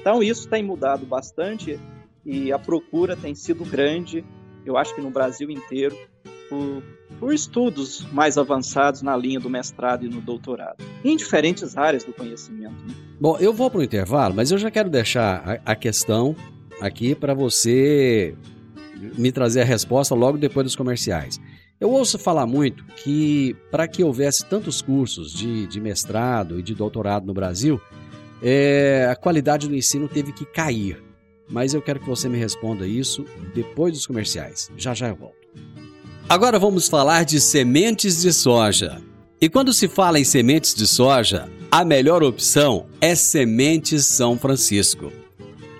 Então, 0.00 0.22
isso 0.22 0.48
tem 0.48 0.62
mudado 0.62 1.04
bastante 1.04 1.78
e 2.24 2.52
a 2.52 2.58
procura 2.58 3.16
tem 3.16 3.34
sido 3.34 3.64
grande, 3.64 4.24
eu 4.64 4.76
acho 4.76 4.94
que 4.94 5.00
no 5.00 5.10
Brasil 5.10 5.50
inteiro, 5.50 5.96
por, 6.48 6.82
por 7.20 7.34
estudos 7.34 8.06
mais 8.12 8.36
avançados 8.38 9.02
na 9.02 9.16
linha 9.16 9.38
do 9.38 9.50
mestrado 9.50 10.04
e 10.04 10.08
no 10.08 10.20
doutorado, 10.20 10.82
em 11.04 11.16
diferentes 11.16 11.76
áreas 11.76 12.04
do 12.04 12.12
conhecimento. 12.12 12.74
Né? 12.84 12.94
Bom, 13.20 13.36
eu 13.38 13.52
vou 13.52 13.70
para 13.70 13.80
o 13.80 13.82
intervalo, 13.82 14.34
mas 14.34 14.50
eu 14.50 14.58
já 14.58 14.70
quero 14.70 14.90
deixar 14.90 15.60
a, 15.64 15.72
a 15.72 15.76
questão 15.76 16.34
aqui 16.80 17.14
para 17.14 17.34
você 17.34 18.34
me 19.16 19.30
trazer 19.30 19.62
a 19.62 19.64
resposta 19.64 20.14
logo 20.14 20.38
depois 20.38 20.64
dos 20.64 20.76
comerciais. 20.76 21.40
Eu 21.78 21.90
ouço 21.90 22.18
falar 22.18 22.46
muito 22.46 22.84
que 22.96 23.54
para 23.70 23.86
que 23.86 24.02
houvesse 24.02 24.44
tantos 24.46 24.80
cursos 24.80 25.32
de, 25.32 25.66
de, 25.66 25.80
mestrado 25.80 26.58
e 26.58 26.62
de 26.62 26.74
doutorado 26.74 27.26
no 27.26 27.34
Brasil, 27.34 27.78
é, 28.42 29.06
a 29.10 29.14
qualidade 29.14 29.68
do 29.68 29.74
ensino 29.74 30.08
teve 30.08 30.32
que 30.32 30.46
cair. 30.46 31.02
Mas 31.48 31.74
eu 31.74 31.82
quero 31.82 32.00
que 32.00 32.08
você 32.08 32.28
me 32.28 32.38
responda 32.38 32.86
isso 32.86 33.24
depois 33.54 33.92
dos 33.92 34.06
comerciais. 34.06 34.70
Já 34.76 34.94
já 34.94 35.08
eu 35.08 35.16
volto. 35.16 35.46
Agora 36.28 36.58
vamos 36.58 36.88
falar 36.88 37.24
de 37.24 37.40
sementes 37.40 38.22
de 38.22 38.32
soja. 38.32 39.00
E 39.40 39.48
quando 39.48 39.72
se 39.72 39.86
fala 39.86 40.18
em 40.18 40.24
sementes 40.24 40.74
de 40.74 40.86
soja, 40.86 41.48
a 41.70 41.84
melhor 41.84 42.22
opção 42.22 42.86
é 43.00 43.14
Sementes 43.14 44.06
São 44.06 44.38
Francisco. 44.38 45.12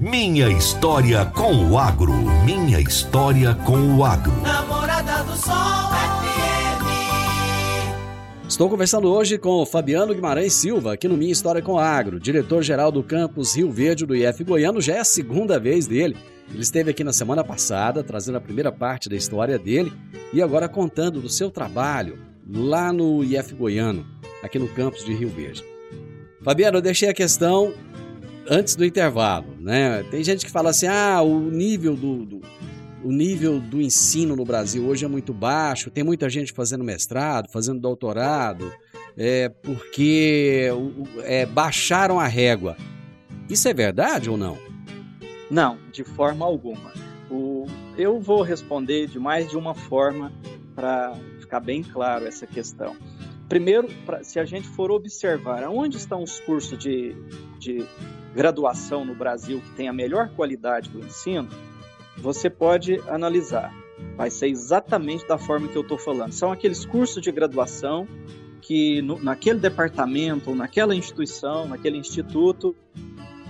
Minha 0.00 0.48
história 0.48 1.24
com 1.26 1.70
o 1.70 1.78
agro. 1.78 2.12
Minha 2.44 2.80
história 2.80 3.54
com 3.54 3.96
o 3.96 4.04
agro. 4.04 4.32
Namorada 4.42 5.22
do 5.22 5.36
Sol 5.36 5.54
FM. 5.54 6.82
Estou 8.48 8.68
conversando 8.68 9.08
hoje 9.08 9.38
com 9.38 9.64
Fabiano 9.64 10.12
Guimarães 10.12 10.54
Silva, 10.54 10.94
aqui 10.94 11.06
no 11.06 11.16
Minha 11.16 11.30
História 11.30 11.62
com 11.62 11.78
Agro, 11.78 12.18
diretor-geral 12.18 12.90
do 12.90 13.00
campus 13.02 13.56
Rio 13.56 13.70
Verde 13.70 14.04
do 14.04 14.16
IF 14.16 14.42
Goiano. 14.42 14.80
Já 14.80 14.96
é 14.96 14.98
a 14.98 15.04
segunda 15.04 15.58
vez 15.58 15.86
dele. 15.86 16.16
Ele 16.50 16.62
esteve 16.62 16.90
aqui 16.90 17.04
na 17.04 17.12
semana 17.12 17.44
passada, 17.44 18.02
trazendo 18.02 18.38
a 18.38 18.40
primeira 18.40 18.72
parte 18.72 19.08
da 19.08 19.14
história 19.14 19.56
dele 19.56 19.92
e 20.32 20.42
agora 20.42 20.68
contando 20.68 21.20
do 21.20 21.28
seu 21.28 21.48
trabalho 21.48 22.18
lá 22.46 22.92
no 22.92 23.22
IF 23.22 23.54
Goiano, 23.54 24.04
aqui 24.42 24.58
no 24.58 24.66
campus 24.68 25.04
de 25.04 25.14
Rio 25.14 25.28
Verde. 25.28 25.64
Fabiano, 26.42 26.78
eu 26.78 26.82
deixei 26.82 27.08
a 27.08 27.14
questão 27.14 27.72
antes 28.48 28.76
do 28.76 28.84
intervalo, 28.84 29.54
né? 29.58 30.02
Tem 30.10 30.22
gente 30.22 30.44
que 30.44 30.50
fala 30.50 30.70
assim: 30.70 30.86
ah, 30.86 31.22
o 31.22 31.50
nível 31.50 31.96
do, 31.96 32.24
do 32.24 32.40
o 33.04 33.12
nível 33.12 33.60
do 33.60 33.80
ensino 33.80 34.34
no 34.34 34.44
Brasil 34.44 34.84
hoje 34.84 35.04
é 35.04 35.08
muito 35.08 35.32
baixo, 35.32 35.90
tem 35.90 36.02
muita 36.02 36.28
gente 36.28 36.52
fazendo 36.52 36.82
mestrado, 36.82 37.48
fazendo 37.48 37.80
doutorado, 37.80 38.72
é, 39.16 39.48
porque 39.48 40.68
é, 41.22 41.46
baixaram 41.46 42.18
a 42.18 42.26
régua. 42.26 42.76
Isso 43.48 43.68
é 43.68 43.74
verdade 43.74 44.28
ou 44.28 44.36
não? 44.36 44.58
Não, 45.48 45.78
de 45.92 46.02
forma 46.02 46.44
alguma. 46.44 46.92
O, 47.30 47.66
eu 47.96 48.18
vou 48.18 48.42
responder 48.42 49.06
de 49.06 49.20
mais 49.20 49.48
de 49.48 49.56
uma 49.56 49.74
forma 49.74 50.32
para 50.74 51.14
ficar 51.38 51.60
bem 51.60 51.84
claro 51.84 52.26
essa 52.26 52.46
questão. 52.46 52.96
Primeiro, 53.48 53.88
pra, 54.04 54.24
se 54.24 54.40
a 54.40 54.44
gente 54.44 54.66
for 54.66 54.90
observar 54.90 55.62
aonde 55.62 55.96
estão 55.96 56.22
os 56.22 56.40
cursos 56.40 56.76
de, 56.76 57.14
de 57.60 57.86
graduação 58.36 59.02
no 59.02 59.14
Brasil 59.14 59.62
que 59.62 59.70
tem 59.70 59.88
a 59.88 59.92
melhor 59.94 60.28
qualidade 60.36 60.90
do 60.90 61.00
ensino, 61.00 61.48
você 62.18 62.50
pode 62.50 63.00
analisar. 63.08 63.74
Vai 64.14 64.30
ser 64.30 64.48
exatamente 64.48 65.26
da 65.26 65.38
forma 65.38 65.68
que 65.68 65.76
eu 65.76 65.82
estou 65.82 65.96
falando. 65.96 66.32
São 66.32 66.52
aqueles 66.52 66.84
cursos 66.84 67.22
de 67.22 67.32
graduação 67.32 68.06
que 68.60 69.00
no, 69.00 69.18
naquele 69.18 69.58
departamento, 69.58 70.54
naquela 70.54 70.94
instituição, 70.94 71.66
naquele 71.66 71.96
instituto, 71.96 72.76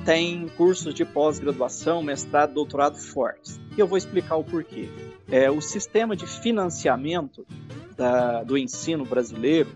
tem 0.04 0.46
cursos 0.56 0.94
de 0.94 1.04
pós-graduação, 1.04 2.00
mestrado, 2.00 2.54
doutorado 2.54 2.96
fortes. 2.96 3.58
E 3.76 3.80
eu 3.80 3.88
vou 3.88 3.98
explicar 3.98 4.36
o 4.36 4.44
porquê. 4.44 4.88
É, 5.28 5.50
o 5.50 5.60
sistema 5.60 6.14
de 6.14 6.26
financiamento 6.28 7.44
da, 7.96 8.44
do 8.44 8.56
ensino 8.56 9.04
brasileiro, 9.04 9.70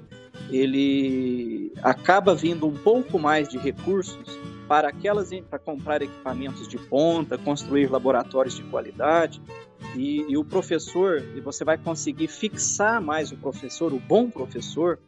ele 0.51 1.73
acaba 1.83 2.33
vindo 2.33 2.65
um 2.67 2.75
pouco 2.75 3.19
mais 3.19 3.49
de 3.49 3.59
recursos 3.59 4.39
para 4.71 4.87
aquelas 4.87 5.31
para 5.51 5.59
comprar 5.59 6.01
equipamentos 6.01 6.69
de 6.69 6.79
ponta, 6.79 7.37
construir 7.37 7.91
laboratórios 7.91 8.55
de 8.55 8.63
qualidade 8.63 9.43
e, 9.97 10.25
e, 10.29 10.37
o 10.37 10.45
professor 10.45 11.21
e 11.35 11.41
você 11.41 11.65
vai 11.65 11.77
conseguir 11.77 12.29
fixar 12.29 13.03
mais 13.03 13.33
o 13.33 13.37
professor, 13.37 13.93
o 13.93 13.99
bom 13.99 14.31
professor, 14.31 15.01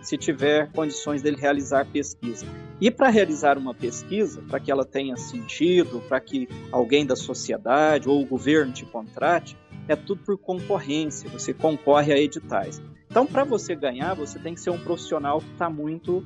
se 0.00 0.16
tiver 0.16 0.72
condições 0.72 1.20
dele 1.20 1.36
realizar 1.36 1.84
pesquisa. 1.84 2.46
E 2.80 2.90
para 2.90 3.10
realizar 3.10 3.58
uma 3.58 3.74
pesquisa, 3.74 4.40
para 4.48 4.58
que 4.58 4.70
ela 4.70 4.86
tenha 4.86 5.14
sentido, 5.18 6.02
para 6.08 6.18
que 6.18 6.48
alguém 6.72 7.04
da 7.04 7.14
sociedade 7.14 8.08
ou 8.08 8.22
o 8.22 8.24
governo 8.24 8.72
te 8.72 8.86
contrate, 8.86 9.54
é 9.86 9.94
tudo 9.94 10.22
por 10.24 10.38
concorrência. 10.38 11.28
Você 11.28 11.52
concorre 11.52 12.10
a 12.10 12.18
editais. 12.18 12.80
Então, 13.10 13.26
para 13.26 13.42
você 13.42 13.74
ganhar, 13.74 14.14
você 14.14 14.38
tem 14.38 14.54
que 14.54 14.60
ser 14.60 14.70
um 14.70 14.78
profissional 14.78 15.40
que 15.40 15.50
está 15.50 15.68
muito 15.68 16.24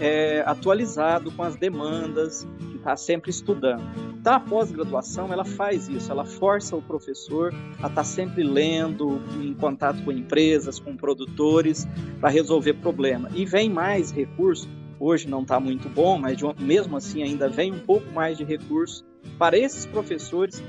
é, 0.00 0.44
atualizado 0.46 1.32
com 1.32 1.42
as 1.42 1.56
demandas, 1.56 2.46
que 2.70 2.76
está 2.76 2.96
sempre 2.96 3.30
estudando. 3.30 3.82
Então, 4.16 4.34
a 4.34 4.38
pós-graduação, 4.38 5.32
ela 5.32 5.44
faz 5.44 5.88
isso, 5.88 6.12
ela 6.12 6.24
força 6.24 6.76
o 6.76 6.82
professor 6.82 7.52
a 7.52 7.72
estar 7.72 7.90
tá 7.90 8.04
sempre 8.04 8.44
lendo, 8.44 9.20
em 9.42 9.52
contato 9.54 10.04
com 10.04 10.12
empresas, 10.12 10.78
com 10.78 10.96
produtores, 10.96 11.88
para 12.20 12.28
resolver 12.28 12.74
problema. 12.74 13.28
E 13.34 13.44
vem 13.44 13.68
mais 13.68 14.12
recurso, 14.12 14.68
hoje 15.00 15.28
não 15.28 15.42
está 15.42 15.58
muito 15.58 15.88
bom, 15.88 16.16
mas 16.16 16.38
mesmo 16.60 16.96
assim 16.96 17.24
ainda 17.24 17.48
vem 17.48 17.72
um 17.72 17.80
pouco 17.80 18.08
mais 18.12 18.38
de 18.38 18.44
recurso 18.44 19.04
para 19.36 19.58
esses 19.58 19.84
professores 19.84 20.62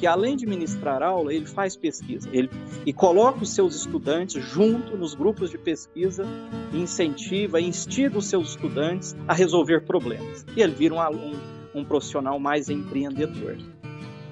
que 0.00 0.06
além 0.06 0.34
de 0.34 0.46
ministrar 0.46 1.02
aula, 1.02 1.32
ele 1.32 1.44
faz 1.44 1.76
pesquisa. 1.76 2.26
Ele 2.32 2.48
e 2.86 2.92
coloca 2.92 3.42
os 3.42 3.54
seus 3.54 3.76
estudantes 3.76 4.42
junto 4.42 4.96
nos 4.96 5.14
grupos 5.14 5.50
de 5.50 5.58
pesquisa, 5.58 6.24
incentiva, 6.72 7.60
instiga 7.60 8.16
os 8.16 8.26
seus 8.26 8.50
estudantes 8.50 9.14
a 9.28 9.34
resolver 9.34 9.82
problemas. 9.82 10.46
E 10.56 10.62
ele 10.62 10.72
vira 10.72 10.94
um 10.94 11.00
aluno, 11.00 11.38
um 11.74 11.84
profissional 11.84 12.40
mais 12.40 12.70
empreendedor. 12.70 13.58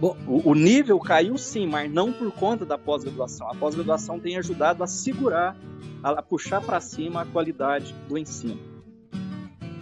Bom, 0.00 0.16
o, 0.26 0.54
nível 0.54 0.98
caiu 1.00 1.36
sim, 1.36 1.66
mas 1.66 1.92
não 1.92 2.12
por 2.12 2.32
conta 2.32 2.64
da 2.64 2.78
pós-graduação. 2.78 3.50
A 3.50 3.54
pós-graduação 3.54 4.18
tem 4.18 4.38
ajudado 4.38 4.82
a 4.82 4.86
segurar, 4.86 5.54
a, 6.02 6.22
puxar 6.22 6.62
para 6.62 6.80
cima 6.80 7.22
a 7.22 7.26
qualidade 7.26 7.94
do 8.08 8.16
ensino. 8.16 8.58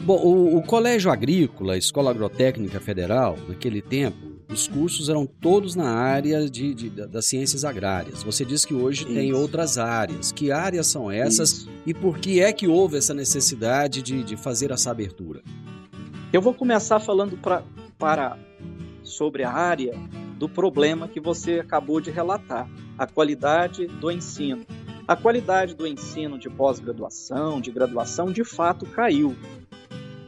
Bom, 0.01 0.17
o, 0.17 0.57
o, 0.57 0.63
Colégio 0.63 1.13
Agrícola, 1.13 1.77
Escola 1.77 2.11
Agrotécnica 2.11 2.81
Federal, 2.81 3.37
naquele 3.47 3.83
tempo, 3.83 4.26
os 4.49 4.69
cursos 4.69 5.09
eram 5.09 5.27
todos 5.27 5.75
na 5.75 5.91
área 5.91 6.49
de, 6.49 6.73
de 6.73 6.91
das 6.91 7.27
ciências 7.27 7.65
agrárias. 7.65 8.23
Você 8.23 8.45
disse 8.45 8.67
que 8.67 8.75
hoje 8.75 9.05
Isso. 9.05 9.13
tem 9.13 9.33
outras 9.33 9.77
áreas. 9.77 10.31
Que 10.31 10.53
áreas 10.53 10.87
são 10.87 11.11
essas 11.11 11.53
Isso. 11.53 11.71
e 11.85 11.93
por 11.93 12.19
que 12.19 12.41
é 12.41 12.53
que 12.53 12.67
houve 12.67 12.97
essa 12.97 13.13
necessidade 13.13 14.03
de, 14.03 14.23
de 14.23 14.37
fazer 14.37 14.71
essa 14.71 14.91
abertura? 14.91 15.43
Eu 16.33 16.41
vou 16.41 16.55
começar 16.55 17.01
falando 17.01 17.37
pra, 17.37 17.63
para 17.99 18.39
sobre 19.03 19.43
a 19.43 19.53
área 19.53 19.95
do 20.39 20.49
problema 20.49 21.09
que 21.09 21.21
você 21.21 21.61
acabou 21.61 22.01
de 22.01 22.11
relatar, 22.11 22.69
a 22.99 23.07
qualidade 23.07 23.87
do 23.87 24.11
ensino. 24.11 24.65
A 25.09 25.15
qualidade 25.15 25.75
do 25.75 25.87
ensino 25.87 26.39
de 26.39 26.51
pós-graduação, 26.51 27.61
de 27.61 27.71
graduação, 27.71 28.33
de 28.33 28.45
fato 28.45 28.85
caiu. 28.87 29.37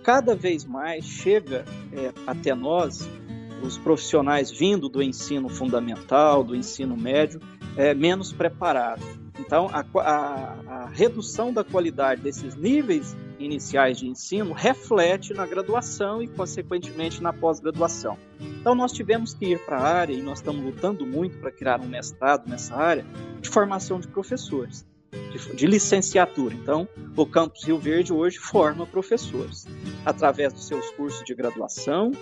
Cada 0.05 0.35
vez 0.35 0.65
mais 0.65 1.05
chega 1.05 1.65
é, 1.93 2.13
até 2.27 2.55
nós 2.55 3.09
os 3.63 3.79
profissionais 3.79 4.51
vindo 4.51 4.89
do 4.89 5.03
ensino 5.03 5.49
fundamental, 5.49 6.45
do 6.45 6.55
ensino 6.55 6.97
médio, 6.97 7.41
é, 7.77 7.95
menos 7.95 8.33
preparados. 8.33 9.05
Então, 9.39 9.71
a, 9.73 9.85
a, 10.01 10.85
a, 10.85 10.89
redução 10.89 11.53
da 11.53 11.63
qualidade 11.63 12.21
desses 12.21 12.57
níveis 12.57 13.17
iniciais 13.39 13.99
de 13.99 14.09
ensino 14.09 14.53
reflete 14.53 15.33
na 15.33 15.47
graduação 15.47 16.21
e, 16.21 16.27
consequentemente, 16.27 17.23
na 17.23 17.33
pós-graduação. 17.33 18.19
Então, 18.41 18.75
nós 18.75 18.93
tivemos 18.93 19.33
que 19.35 19.53
ir 19.53 19.65
para 19.65 19.79
a 19.79 19.83
área, 19.83 20.13
e 20.13 20.21
nós 20.21 20.39
estamos 20.39 20.65
lutando 20.65 21.07
muito 21.07 21.39
para 21.39 21.53
criar 21.53 21.81
um 21.81 21.87
mestrado 21.87 22.49
nessa 22.49 22.75
área, 22.75 23.07
de 23.41 23.49
formação 23.49 24.01
de 24.01 24.09
professores, 24.09 24.85
de, 25.11 25.57
de 25.57 25.67
licenciatura. 25.67 26.55
Então, 26.55 26.89
o 27.17 27.27
Campus 27.27 27.65
Rio 27.65 27.79
Verde 27.79 28.13
hoje 28.13 28.39
forma 28.39 28.87
professores, 28.87 29.67
através 30.05 30.53
dos 30.53 30.67
seus 30.67 30.91
cursos 30.91 31.25
de 31.25 31.35
graduação, 31.35 32.13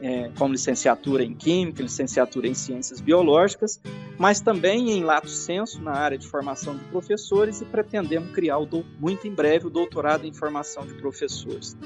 é, 0.00 0.30
como 0.36 0.52
licenciatura 0.52 1.24
em 1.24 1.34
Química, 1.34 1.82
licenciatura 1.82 2.46
em 2.46 2.54
Ciências 2.54 3.00
Biológicas, 3.00 3.80
mas 4.18 4.40
também 4.40 4.90
em 4.90 5.02
lato 5.02 5.28
senso 5.28 5.80
na 5.82 5.92
área 5.92 6.18
de 6.18 6.26
formação 6.26 6.76
de 6.76 6.84
professores 6.84 7.60
e 7.60 7.64
pretendemos 7.64 8.30
criar 8.32 8.58
muito 8.98 9.26
em 9.26 9.32
breve 9.32 9.66
o 9.66 9.70
doutorado 9.70 10.26
em 10.26 10.32
formação 10.32 10.86
de 10.86 10.94
professores. 10.94 11.76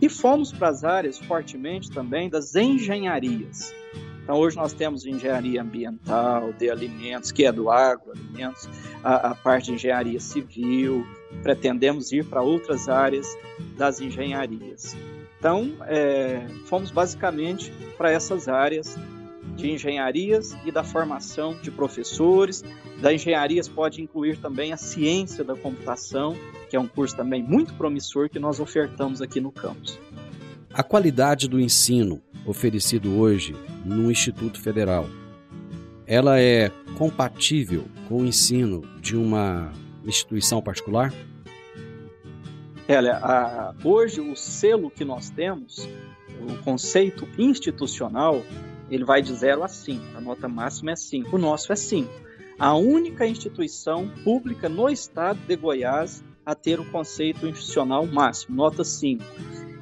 E 0.00 0.08
fomos 0.08 0.52
para 0.52 0.68
as 0.68 0.84
áreas 0.84 1.18
fortemente 1.18 1.90
também 1.90 2.28
das 2.28 2.54
engenharias. 2.54 3.72
Então 4.22 4.36
hoje 4.36 4.56
nós 4.56 4.72
temos 4.72 5.04
engenharia 5.04 5.60
ambiental, 5.60 6.52
de 6.52 6.70
alimentos, 6.70 7.32
que 7.32 7.44
é 7.44 7.52
do 7.52 7.70
agroalimentos, 7.70 8.68
a, 9.02 9.30
a 9.30 9.34
parte 9.34 9.66
de 9.66 9.72
engenharia 9.72 10.20
civil, 10.20 11.04
pretendemos 11.42 12.12
ir 12.12 12.24
para 12.24 12.42
outras 12.42 12.88
áreas 12.88 13.26
das 13.76 14.00
engenharias. 14.00 14.96
Então, 15.38 15.72
é, 15.86 16.46
fomos 16.66 16.92
basicamente 16.92 17.72
para 17.98 18.12
essas 18.12 18.48
áreas 18.48 18.96
de 19.56 19.70
engenharias 19.70 20.56
e 20.64 20.70
da 20.70 20.84
formação 20.84 21.56
de 21.60 21.70
professores. 21.70 22.64
Da 23.00 23.12
engenharias 23.12 23.68
pode 23.68 24.00
incluir 24.00 24.38
também 24.38 24.72
a 24.72 24.76
ciência 24.76 25.42
da 25.42 25.56
computação, 25.56 26.36
que 26.70 26.76
é 26.76 26.80
um 26.80 26.86
curso 26.86 27.16
também 27.16 27.42
muito 27.42 27.74
promissor 27.74 28.28
que 28.28 28.38
nós 28.38 28.60
ofertamos 28.60 29.20
aqui 29.20 29.40
no 29.40 29.50
campus. 29.50 29.98
A 30.74 30.82
qualidade 30.82 31.48
do 31.48 31.60
ensino 31.60 32.22
oferecido 32.46 33.18
hoje 33.18 33.54
no 33.84 34.10
Instituto 34.10 34.58
Federal, 34.58 35.06
ela 36.06 36.40
é 36.40 36.70
compatível 36.96 37.84
com 38.08 38.22
o 38.22 38.24
ensino 38.24 38.80
de 38.98 39.14
uma 39.14 39.70
instituição 40.02 40.62
particular? 40.62 41.12
Olha, 42.88 43.18
a, 43.18 43.74
hoje 43.84 44.22
o 44.22 44.34
selo 44.34 44.90
que 44.90 45.04
nós 45.04 45.28
temos, 45.28 45.86
o 46.40 46.56
conceito 46.62 47.28
institucional, 47.36 48.42
ele 48.90 49.04
vai 49.04 49.20
de 49.20 49.34
0 49.34 49.62
a 49.62 49.68
5. 49.68 50.16
A 50.16 50.22
nota 50.22 50.48
máxima 50.48 50.92
é 50.92 50.96
5. 50.96 51.36
O 51.36 51.38
nosso 51.38 51.70
é 51.70 51.76
5. 51.76 52.10
A 52.58 52.74
única 52.74 53.26
instituição 53.26 54.08
pública 54.24 54.70
no 54.70 54.88
estado 54.88 55.38
de 55.46 55.54
Goiás 55.54 56.24
a 56.46 56.54
ter 56.54 56.80
o 56.80 56.90
conceito 56.90 57.46
institucional 57.46 58.06
máximo, 58.06 58.56
nota 58.56 58.82
5. 58.82 59.22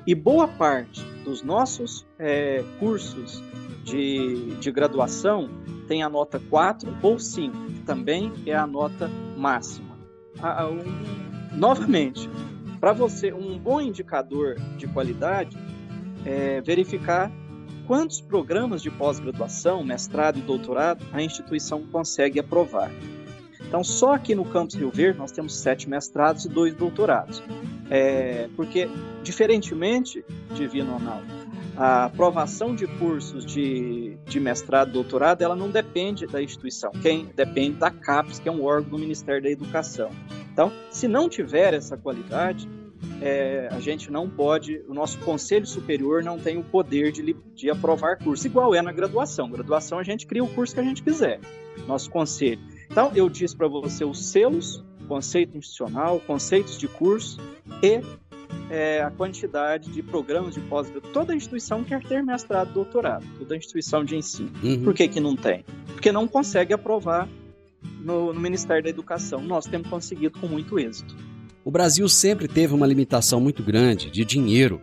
E 0.07 0.15
boa 0.15 0.49
parte 0.49 1.03
dos 1.25 1.43
nossos 1.43 2.07
é, 2.19 2.65
cursos 2.79 3.43
de, 3.85 4.55
de 4.57 4.71
graduação 4.71 5.51
tem 5.87 6.03
a 6.03 6.09
nota 6.09 6.41
4 6.41 6.97
ou 7.03 7.19
5, 7.19 7.57
que 7.67 7.81
também 7.83 8.33
é 8.47 8.55
a 8.55 8.67
nota 8.67 9.11
máxima. 9.37 9.99
A, 10.41 10.67
um, 10.67 10.79
novamente, 11.53 12.31
para 12.81 12.93
você, 12.93 13.33
um 13.33 13.59
bom 13.59 13.81
indicador 13.81 14.55
de 14.77 14.87
qualidade 14.87 15.57
é 16.25 16.61
verificar 16.61 17.31
quantos 17.87 18.21
programas 18.21 18.83
de 18.83 18.91
pós-graduação, 18.91 19.85
mestrado 19.85 20.39
e 20.39 20.43
doutorado 20.43 21.05
a 21.13 21.21
instituição 21.21 21.85
consegue 21.87 22.39
aprovar. 22.39 22.91
Então, 23.67 23.85
só 23.85 24.15
aqui 24.15 24.35
no 24.35 24.45
campus 24.45 24.77
Rio 24.77 24.91
Verde 24.91 25.19
nós 25.19 25.31
temos 25.31 25.57
sete 25.57 25.89
mestrados 25.89 26.45
e 26.45 26.49
dois 26.49 26.75
doutorados. 26.75 27.43
É, 27.91 28.49
porque, 28.55 28.89
diferentemente, 29.25 30.25
Divino 30.55 30.93
Ronaldo, 30.93 31.27
a 31.77 32.05
aprovação 32.05 32.75
de 32.75 32.87
cursos 32.87 33.45
de, 33.45 34.17
de 34.27 34.39
mestrado 34.39 34.93
doutorado, 34.93 35.43
ela 35.43 35.57
não 35.57 35.69
depende 35.69 36.27
da 36.27 36.41
instituição, 36.41 36.93
quem 37.03 37.27
depende 37.35 37.79
da 37.79 37.91
CAPES, 37.91 38.39
que 38.39 38.49
é 38.49 38.53
um 38.53 38.63
órgão 38.63 38.91
do 38.91 38.99
Ministério 38.99 39.43
da 39.43 39.51
Educação. 39.51 40.11
Então, 40.53 40.73
se 40.91 41.09
não 41.09 41.29
tiver 41.29 41.75
essa 41.75 41.97
qualidade, 41.97 42.69
é, 43.21 43.69
a 43.71 43.81
gente 43.81 44.11
não 44.11 44.29
pode, 44.29 44.83
o 44.89 44.95
nosso 44.95 45.19
conselho 45.21 45.67
superior 45.67 46.23
não 46.23 46.39
tem 46.39 46.59
o 46.59 46.63
poder 46.63 47.13
de, 47.13 47.35
de 47.55 47.71
aprovar 47.71 48.19
curso, 48.19 48.47
igual 48.47 48.75
é 48.75 48.83
na 48.83 48.93
graduação. 48.93 49.51
Graduação 49.51 49.99
a 49.99 50.03
gente 50.03 50.27
cria 50.27 50.45
o 50.45 50.49
curso 50.49 50.75
que 50.75 50.81
a 50.81 50.85
gente 50.85 51.03
quiser, 51.03 51.41
nosso 51.87 52.11
conselho. 52.11 52.61
Então, 52.91 53.11
eu 53.15 53.29
disse 53.29 53.57
para 53.57 53.69
você 53.69 54.05
os 54.05 54.31
selos, 54.31 54.85
conceito 55.11 55.59
institucional, 55.59 56.21
conceitos 56.21 56.79
de 56.79 56.87
curso 56.87 57.41
e 57.83 58.01
é, 58.71 59.03
a 59.03 59.11
quantidade 59.11 59.91
de 59.91 60.05
programas 60.05 60.55
de 60.55 60.61
pós-graduação. 60.61 61.13
Toda 61.13 61.35
instituição 61.35 61.83
quer 61.83 62.01
ter 62.05 62.23
mestrado, 62.23 62.73
doutorado, 62.73 63.27
toda 63.37 63.57
instituição 63.57 64.05
de 64.05 64.15
ensino. 64.15 64.53
Uhum. 64.63 64.85
Por 64.85 64.95
que, 64.95 65.09
que 65.09 65.19
não 65.19 65.35
tem? 65.35 65.65
Porque 65.89 66.13
não 66.13 66.29
consegue 66.29 66.73
aprovar 66.73 67.29
no, 67.99 68.33
no 68.33 68.39
Ministério 68.39 68.85
da 68.85 68.89
Educação. 68.89 69.43
Nós 69.43 69.67
temos 69.67 69.89
conseguido 69.89 70.39
com 70.39 70.47
muito 70.47 70.79
êxito. 70.79 71.17
O 71.65 71.73
Brasil 71.73 72.09
sempre 72.09 72.47
teve 72.47 72.73
uma 72.73 72.87
limitação 72.87 73.41
muito 73.41 73.65
grande 73.65 74.13
de 74.13 74.25
dinheiro, 74.25 74.81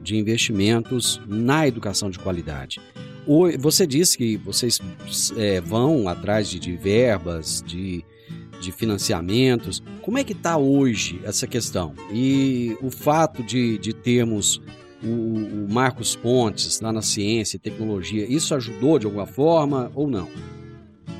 de 0.00 0.16
investimentos 0.16 1.20
na 1.26 1.66
educação 1.66 2.10
de 2.10 2.18
qualidade. 2.20 2.80
Você 3.58 3.86
disse 3.86 4.18
que 4.18 4.36
vocês 4.36 4.80
é, 5.36 5.60
vão 5.60 6.08
atrás 6.08 6.48
de, 6.48 6.58
de 6.58 6.76
verbas, 6.76 7.62
de, 7.66 8.04
de 8.60 8.72
financiamentos. 8.72 9.82
Como 10.02 10.18
é 10.18 10.24
que 10.24 10.32
está 10.32 10.56
hoje 10.56 11.20
essa 11.24 11.46
questão? 11.46 11.94
E 12.12 12.76
o 12.82 12.90
fato 12.90 13.42
de, 13.42 13.78
de 13.78 13.92
termos 13.92 14.60
o, 15.02 15.66
o 15.66 15.72
Marcos 15.72 16.16
Pontes 16.16 16.80
lá 16.80 16.92
na 16.92 17.02
ciência 17.02 17.56
e 17.56 17.60
tecnologia, 17.60 18.26
isso 18.26 18.54
ajudou 18.54 18.98
de 18.98 19.06
alguma 19.06 19.26
forma 19.26 19.90
ou 19.94 20.08
não? 20.08 20.28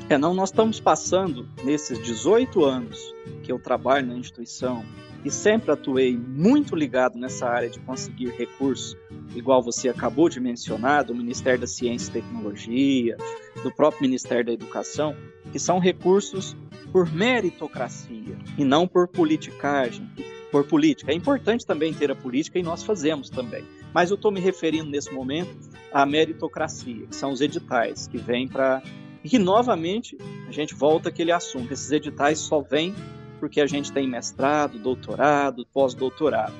É, 0.09 0.17
não, 0.17 0.33
nós 0.33 0.49
estamos 0.49 0.79
passando, 0.79 1.47
nesses 1.63 2.01
18 2.03 2.63
anos 2.63 3.13
que 3.43 3.51
eu 3.51 3.57
trabalho 3.57 4.07
na 4.07 4.15
instituição, 4.15 4.85
e 5.25 5.31
sempre 5.31 5.71
atuei 5.71 6.15
muito 6.15 6.75
ligado 6.75 7.17
nessa 7.17 7.49
área 7.49 7.67
de 7.67 7.79
conseguir 7.79 8.29
recursos, 8.29 8.95
igual 9.35 9.61
você 9.61 9.89
acabou 9.89 10.29
de 10.29 10.39
mencionar, 10.39 11.03
do 11.03 11.15
Ministério 11.15 11.59
da 11.59 11.65
Ciência 11.65 12.11
e 12.11 12.13
Tecnologia, 12.21 13.17
do 13.63 13.71
próprio 13.71 14.03
Ministério 14.03 14.45
da 14.45 14.53
Educação, 14.53 15.15
que 15.51 15.57
são 15.57 15.79
recursos 15.79 16.55
por 16.91 17.11
meritocracia 17.11 18.37
e 18.55 18.63
não 18.63 18.87
por 18.87 19.07
politicagem, 19.07 20.07
por 20.51 20.63
política. 20.63 21.11
É 21.11 21.15
importante 21.15 21.65
também 21.65 21.91
ter 21.91 22.11
a 22.11 22.15
política 22.15 22.59
e 22.59 22.63
nós 22.63 22.83
fazemos 22.83 23.27
também. 23.27 23.65
Mas 23.91 24.11
eu 24.11 24.15
estou 24.15 24.31
me 24.31 24.39
referindo 24.39 24.91
nesse 24.91 25.11
momento 25.11 25.57
à 25.91 26.05
meritocracia, 26.05 27.07
que 27.07 27.15
são 27.15 27.31
os 27.31 27.41
editais 27.41 28.07
que 28.07 28.19
vêm 28.19 28.47
para 28.47 28.83
e 29.23 29.29
que, 29.29 29.39
novamente, 29.39 30.15
a 30.47 30.51
gente 30.51 30.75
volta 30.75 31.09
àquele 31.09 31.31
assunto. 31.31 31.73
Esses 31.73 31.91
editais 31.91 32.37
só 32.37 32.61
vêm 32.61 32.93
porque 33.39 33.61
a 33.61 33.67
gente 33.67 33.91
tem 33.91 34.07
mestrado, 34.07 34.77
doutorado, 34.79 35.65
pós-doutorado. 35.73 36.53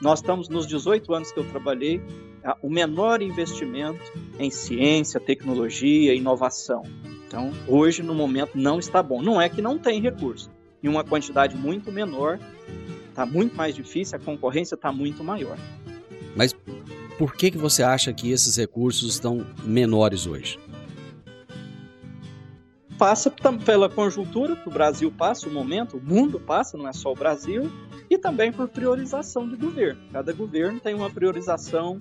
Nós 0.00 0.20
estamos 0.20 0.48
nos 0.48 0.66
18 0.66 1.12
anos 1.12 1.32
que 1.32 1.38
eu 1.38 1.44
trabalhei, 1.44 2.00
o 2.62 2.70
menor 2.70 3.20
investimento 3.20 4.00
em 4.38 4.50
ciência, 4.50 5.18
tecnologia, 5.18 6.14
inovação. 6.14 6.82
Então, 7.26 7.52
hoje, 7.66 8.02
no 8.02 8.14
momento, 8.14 8.52
não 8.54 8.78
está 8.78 9.02
bom. 9.02 9.20
Não 9.20 9.40
é 9.40 9.48
que 9.48 9.60
não 9.60 9.78
tem 9.78 10.00
recurso. 10.00 10.50
Em 10.82 10.88
uma 10.88 11.04
quantidade 11.04 11.56
muito 11.56 11.90
menor, 11.90 12.38
está 13.08 13.26
muito 13.26 13.56
mais 13.56 13.74
difícil, 13.74 14.16
a 14.16 14.20
concorrência 14.20 14.76
está 14.76 14.92
muito 14.92 15.24
maior. 15.24 15.58
Mas 16.36 16.54
por 17.18 17.34
que, 17.34 17.50
que 17.50 17.58
você 17.58 17.82
acha 17.82 18.12
que 18.12 18.30
esses 18.30 18.56
recursos 18.56 19.12
estão 19.12 19.44
menores 19.64 20.26
hoje? 20.26 20.58
Passa 22.98 23.32
pela 23.64 23.88
conjuntura 23.88 24.56
que 24.56 24.68
o 24.68 24.72
Brasil 24.72 25.12
passa, 25.16 25.48
o 25.48 25.52
momento, 25.52 25.96
o 25.96 26.00
mundo 26.02 26.40
passa, 26.40 26.76
não 26.76 26.88
é 26.88 26.92
só 26.92 27.12
o 27.12 27.14
Brasil, 27.14 27.70
e 28.10 28.18
também 28.18 28.52
por 28.52 28.68
priorização 28.68 29.48
de 29.48 29.54
governo. 29.54 30.00
Cada 30.12 30.32
governo 30.32 30.80
tem 30.80 30.94
uma 30.94 31.08
priorização 31.08 32.00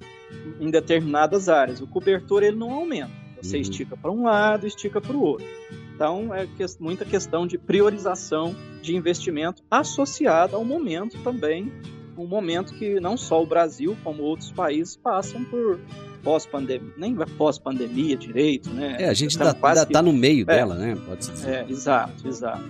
em 0.59 0.71
determinadas 0.71 1.47
áreas. 1.47 1.81
O 1.81 1.87
cobertor 1.87 2.43
ele 2.43 2.57
não 2.57 2.71
aumenta. 2.71 3.11
Você 3.41 3.57
uhum. 3.57 3.61
estica 3.61 3.95
para 3.95 4.11
um 4.11 4.23
lado, 4.23 4.65
estica 4.65 4.99
para 4.99 5.15
o 5.15 5.21
outro. 5.21 5.45
Então, 5.93 6.33
é 6.33 6.47
muita 6.79 7.05
questão 7.05 7.45
de 7.45 7.57
priorização 7.57 8.55
de 8.81 8.95
investimento 8.95 9.63
associada 9.69 10.55
ao 10.55 10.65
momento 10.65 11.21
também, 11.23 11.71
um 12.17 12.25
momento 12.25 12.73
que 12.73 12.99
não 12.99 13.15
só 13.15 13.43
o 13.43 13.45
Brasil, 13.45 13.95
como 14.03 14.23
outros 14.23 14.51
países 14.51 14.95
passam 14.95 15.43
por 15.43 15.79
pós-pandemia, 16.23 16.93
nem 16.97 17.15
pós-pandemia 17.15 18.17
direito, 18.17 18.69
né? 18.69 18.97
É, 18.99 19.09
a 19.09 19.13
gente 19.13 19.37
ainda 19.41 19.51
está 19.51 19.85
que... 19.85 20.01
no 20.01 20.13
meio 20.13 20.43
é, 20.43 20.45
dela, 20.45 20.75
né? 20.75 20.97
Pode 21.05 21.25
ser. 21.25 21.49
É, 21.49 21.65
exato, 21.69 22.27
exato. 22.27 22.63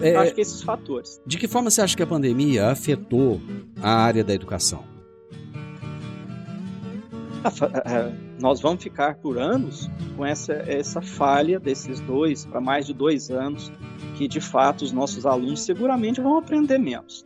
É, 0.00 0.14
acho 0.16 0.34
que 0.34 0.40
esses 0.40 0.62
fatores. 0.62 1.20
De 1.26 1.38
que 1.38 1.48
forma 1.48 1.70
você 1.70 1.80
acha 1.80 1.96
que 1.96 2.02
a 2.02 2.06
pandemia 2.06 2.68
afetou 2.68 3.40
a 3.82 3.90
área 3.90 4.22
da 4.22 4.34
educação? 4.34 4.84
nós 8.40 8.60
vamos 8.60 8.82
ficar 8.82 9.14
por 9.16 9.38
anos 9.38 9.88
com 10.16 10.24
essa, 10.24 10.52
essa 10.52 11.00
falha 11.00 11.58
desses 11.60 12.00
dois, 12.00 12.44
para 12.44 12.60
mais 12.60 12.86
de 12.86 12.92
dois 12.92 13.30
anos, 13.30 13.72
que 14.16 14.26
de 14.26 14.40
fato 14.40 14.82
os 14.82 14.92
nossos 14.92 15.24
alunos 15.26 15.60
seguramente 15.60 16.20
vão 16.20 16.38
aprender 16.38 16.78
menos. 16.78 17.24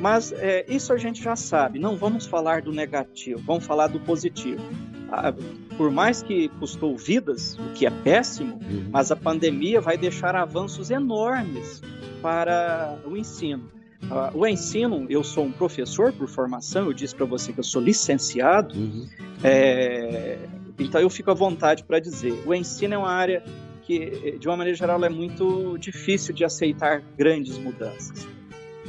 Mas 0.00 0.32
é, 0.32 0.64
isso 0.68 0.92
a 0.92 0.96
gente 0.96 1.22
já 1.22 1.34
sabe, 1.34 1.78
não 1.78 1.96
vamos 1.96 2.26
falar 2.26 2.62
do 2.62 2.72
negativo, 2.72 3.42
vamos 3.44 3.64
falar 3.64 3.88
do 3.88 3.98
positivo. 4.00 4.62
Ah, 5.10 5.32
por 5.76 5.90
mais 5.90 6.22
que 6.22 6.48
custou 6.60 6.96
vidas, 6.96 7.58
o 7.58 7.72
que 7.72 7.86
é 7.86 7.90
péssimo, 7.90 8.54
uhum. 8.54 8.88
mas 8.90 9.10
a 9.10 9.16
pandemia 9.16 9.80
vai 9.80 9.96
deixar 9.96 10.36
avanços 10.36 10.90
enormes 10.90 11.82
para 12.20 12.98
o 13.04 13.16
ensino. 13.16 13.70
Uh, 14.02 14.38
o 14.38 14.46
ensino, 14.46 15.06
eu 15.08 15.24
sou 15.24 15.44
um 15.44 15.52
professor 15.52 16.12
por 16.12 16.28
formação, 16.28 16.86
eu 16.86 16.92
disse 16.92 17.14
para 17.14 17.26
você 17.26 17.52
que 17.52 17.58
eu 17.58 17.64
sou 17.64 17.82
licenciado, 17.82 18.78
uhum. 18.78 19.08
é, 19.42 20.38
então 20.78 21.00
eu 21.00 21.10
fico 21.10 21.30
à 21.30 21.34
vontade 21.34 21.82
para 21.82 21.98
dizer: 21.98 22.40
o 22.46 22.54
ensino 22.54 22.94
é 22.94 22.98
uma 22.98 23.10
área 23.10 23.42
que, 23.82 24.38
de 24.38 24.46
uma 24.46 24.56
maneira 24.56 24.76
geral, 24.76 25.02
é 25.04 25.08
muito 25.08 25.76
difícil 25.78 26.32
de 26.32 26.44
aceitar 26.44 27.02
grandes 27.16 27.58
mudanças. 27.58 28.28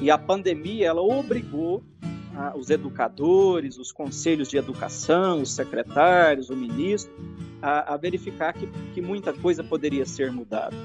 E 0.01 0.09
a 0.09 0.17
pandemia 0.17 0.87
ela 0.87 1.01
obrigou 1.01 1.83
ah, 2.35 2.53
os 2.55 2.69
educadores, 2.69 3.77
os 3.77 3.91
conselhos 3.91 4.47
de 4.47 4.57
educação, 4.57 5.41
os 5.41 5.53
secretários, 5.53 6.49
o 6.49 6.55
ministro, 6.55 7.11
a, 7.61 7.93
a 7.93 7.97
verificar 7.97 8.53
que, 8.53 8.67
que 8.93 9.01
muita 9.01 9.33
coisa 9.33 9.63
poderia 9.63 10.05
ser 10.05 10.31
mudada. 10.31 10.75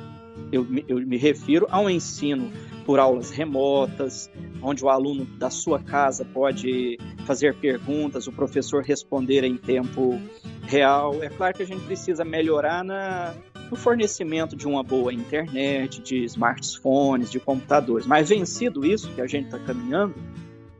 Eu, 0.51 0.67
eu 0.89 0.99
me 1.07 1.17
refiro 1.17 1.67
ao 1.71 1.89
ensino 1.89 2.51
por 2.85 2.99
aulas 2.99 3.31
remotas, 3.31 4.31
onde 4.61 4.85
o 4.85 4.89
aluno 4.89 5.25
da 5.25 5.49
sua 5.49 5.79
casa 5.79 6.25
pode 6.25 6.99
fazer 7.25 7.55
perguntas, 7.55 8.27
o 8.27 8.33
professor 8.33 8.83
responder 8.83 9.45
em 9.45 9.57
tempo 9.57 10.21
real. 10.67 11.23
É 11.23 11.29
claro 11.29 11.55
que 11.55 11.63
a 11.63 11.67
gente 11.67 11.85
precisa 11.85 12.25
melhorar 12.25 12.85
na, 12.85 13.35
no 13.71 13.77
fornecimento 13.77 14.57
de 14.57 14.67
uma 14.67 14.83
boa 14.83 15.13
internet, 15.13 16.01
de 16.01 16.25
smartphones, 16.25 17.31
de 17.31 17.41
computadores. 17.41 18.07
Mas 18.07 18.29
vencido 18.29 18.85
isso, 18.85 19.11
que 19.13 19.21
a 19.21 19.27
gente 19.27 19.47
está 19.47 19.59
caminhando, 19.59 20.15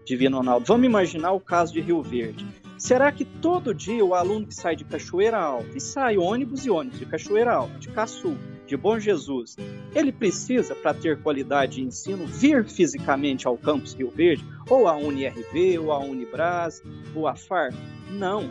Divino 0.05 0.39
Ronaldo, 0.39 0.67
vamos 0.67 0.87
imaginar 0.87 1.33
o 1.33 1.41
caso 1.41 1.73
de 1.73 1.81
Rio 1.81 2.03
Verde. 2.03 2.47
Será 2.77 3.11
que 3.11 3.25
todo 3.25 3.73
dia 3.73 4.05
o 4.05 4.15
aluno 4.15 4.47
que 4.47 4.55
sai 4.55 4.77
de 4.77 4.85
Cachoeira 4.85 5.39
Alta, 5.39 5.77
e 5.77 5.81
sai 5.81 6.19
ônibus 6.19 6.67
e 6.67 6.71
ônibus 6.71 6.99
de 6.99 7.07
Cachoeira 7.07 7.55
Alta, 7.55 7.79
de 7.79 7.89
Caçu, 7.89 8.37
de 8.67 8.77
Bom 8.77 8.99
Jesus, 8.99 9.57
ele 9.95 10.13
precisa, 10.13 10.75
para 10.75 10.93
ter 10.93 11.23
qualidade 11.23 11.77
de 11.77 11.83
ensino, 11.83 12.27
vir 12.27 12.65
fisicamente 12.65 13.47
ao 13.47 13.57
campus 13.57 13.95
Rio 13.95 14.11
Verde, 14.11 14.45
ou 14.69 14.89
a 14.89 14.97
UniRV, 14.97 15.79
ou 15.79 15.93
a 15.93 15.99
Unibras, 15.99 16.83
ou 17.15 17.27
a 17.27 17.35
FAR? 17.35 17.73
Não. 18.11 18.51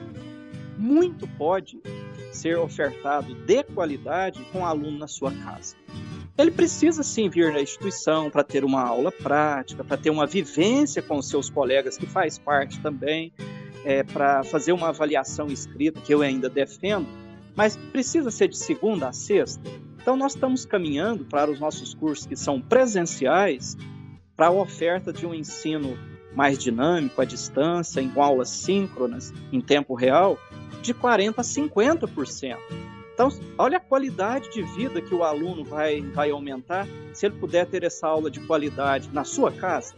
Muito 0.77 1.27
pode 1.27 1.79
ser 2.33 2.57
ofertado 2.57 3.33
de 3.33 3.63
qualidade 3.63 4.43
com 4.51 4.61
o 4.61 4.65
aluno 4.65 4.97
na 4.97 5.07
sua 5.07 5.31
casa. 5.31 5.75
Ele 6.37 6.49
precisa 6.49 7.03
sim 7.03 7.29
vir 7.29 7.53
na 7.53 7.61
instituição 7.61 8.29
para 8.29 8.43
ter 8.43 8.65
uma 8.65 8.81
aula 8.81 9.11
prática, 9.11 9.83
para 9.83 9.97
ter 9.97 10.09
uma 10.09 10.25
vivência 10.25 11.01
com 11.01 11.17
os 11.17 11.29
seus 11.29 11.49
colegas, 11.49 11.97
que 11.97 12.07
faz 12.07 12.39
parte 12.39 12.79
também, 12.81 13.31
é, 13.85 14.03
para 14.03 14.43
fazer 14.43 14.71
uma 14.71 14.89
avaliação 14.89 15.47
escrita, 15.47 16.01
que 16.01 16.13
eu 16.13 16.21
ainda 16.21 16.49
defendo, 16.49 17.07
mas 17.55 17.77
precisa 17.77 18.31
ser 18.31 18.47
de 18.47 18.57
segunda 18.57 19.09
a 19.09 19.13
sexta. 19.13 19.61
Então, 20.01 20.17
nós 20.17 20.33
estamos 20.33 20.65
caminhando 20.65 21.23
para 21.23 21.51
os 21.51 21.59
nossos 21.59 21.93
cursos 21.93 22.25
que 22.25 22.35
são 22.35 22.59
presenciais, 22.59 23.77
para 24.35 24.47
a 24.47 24.51
oferta 24.51 25.13
de 25.13 25.25
um 25.25 25.33
ensino 25.33 25.97
mais 26.35 26.57
dinâmico, 26.57 27.21
à 27.21 27.25
distância, 27.25 28.01
em 28.01 28.11
aulas 28.15 28.49
síncronas, 28.49 29.31
em 29.51 29.61
tempo 29.61 29.93
real, 29.93 30.37
de 30.81 30.93
40% 30.93 31.33
a 31.37 31.41
50%. 31.41 32.57
Então, 33.13 33.29
olha 33.57 33.77
a 33.77 33.79
qualidade 33.79 34.51
de 34.51 34.63
vida 34.63 34.99
que 34.99 35.13
o 35.13 35.23
aluno 35.23 35.63
vai, 35.63 36.01
vai 36.01 36.31
aumentar 36.31 36.87
se 37.13 37.27
ele 37.27 37.35
puder 37.35 37.67
ter 37.67 37.83
essa 37.83 38.07
aula 38.07 38.31
de 38.31 38.39
qualidade 38.39 39.09
na 39.13 39.23
sua 39.23 39.51
casa, 39.51 39.93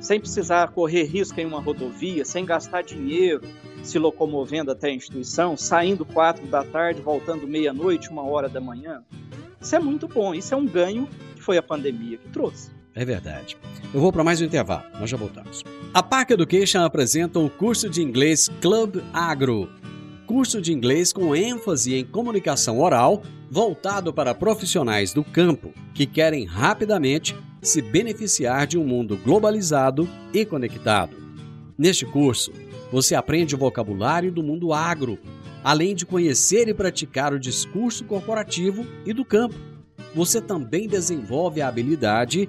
sem 0.00 0.20
precisar 0.20 0.68
correr 0.68 1.04
risco 1.04 1.40
em 1.40 1.46
uma 1.46 1.60
rodovia, 1.60 2.24
sem 2.24 2.44
gastar 2.44 2.82
dinheiro 2.82 3.40
se 3.84 3.98
locomovendo 3.98 4.70
até 4.70 4.88
a 4.88 4.94
instituição, 4.94 5.56
saindo 5.56 6.04
quatro 6.04 6.46
da 6.46 6.64
tarde, 6.64 7.02
voltando 7.02 7.46
meia-noite, 7.46 8.08
uma 8.08 8.22
hora 8.22 8.48
da 8.48 8.60
manhã. 8.60 9.04
Isso 9.60 9.76
é 9.76 9.78
muito 9.78 10.08
bom, 10.08 10.34
isso 10.34 10.54
é 10.54 10.56
um 10.56 10.66
ganho 10.66 11.06
que 11.36 11.42
foi 11.42 11.58
a 11.58 11.62
pandemia 11.62 12.16
que 12.16 12.28
trouxe. 12.30 12.70
É 12.94 13.04
verdade. 13.04 13.56
Eu 13.92 14.00
vou 14.00 14.12
para 14.12 14.22
mais 14.22 14.40
um 14.40 14.44
intervalo, 14.44 14.84
nós 15.00 15.10
já 15.10 15.16
voltamos. 15.16 15.64
A 15.92 16.02
Park 16.02 16.30
Education 16.30 16.82
apresenta 16.82 17.38
o 17.40 17.50
curso 17.50 17.90
de 17.90 18.00
inglês 18.00 18.48
Club 18.60 19.02
Agro. 19.12 19.68
Curso 20.26 20.60
de 20.60 20.72
inglês 20.72 21.12
com 21.12 21.34
ênfase 21.34 21.94
em 21.94 22.04
comunicação 22.04 22.80
oral, 22.80 23.22
voltado 23.50 24.12
para 24.12 24.34
profissionais 24.34 25.12
do 25.12 25.24
campo 25.24 25.72
que 25.92 26.06
querem 26.06 26.44
rapidamente 26.44 27.36
se 27.60 27.82
beneficiar 27.82 28.66
de 28.66 28.78
um 28.78 28.84
mundo 28.84 29.16
globalizado 29.16 30.08
e 30.32 30.44
conectado. 30.44 31.16
Neste 31.76 32.06
curso, 32.06 32.52
você 32.92 33.14
aprende 33.14 33.54
o 33.54 33.58
vocabulário 33.58 34.30
do 34.30 34.42
mundo 34.42 34.72
agro, 34.72 35.18
além 35.64 35.94
de 35.94 36.06
conhecer 36.06 36.68
e 36.68 36.74
praticar 36.74 37.32
o 37.32 37.40
discurso 37.40 38.04
corporativo 38.04 38.86
e 39.04 39.12
do 39.12 39.24
campo. 39.24 39.56
Você 40.14 40.40
também 40.40 40.86
desenvolve 40.86 41.60
a 41.60 41.68
habilidade 41.68 42.48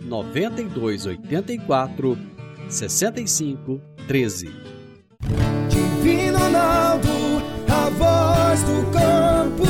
9284 0.00 2.18
6513. 2.68 4.50
Divino 5.68 6.38
Ronaldo, 6.38 7.08
a 7.68 7.90
voz 7.90 8.62
do 8.62 8.90
campo. 8.90 9.64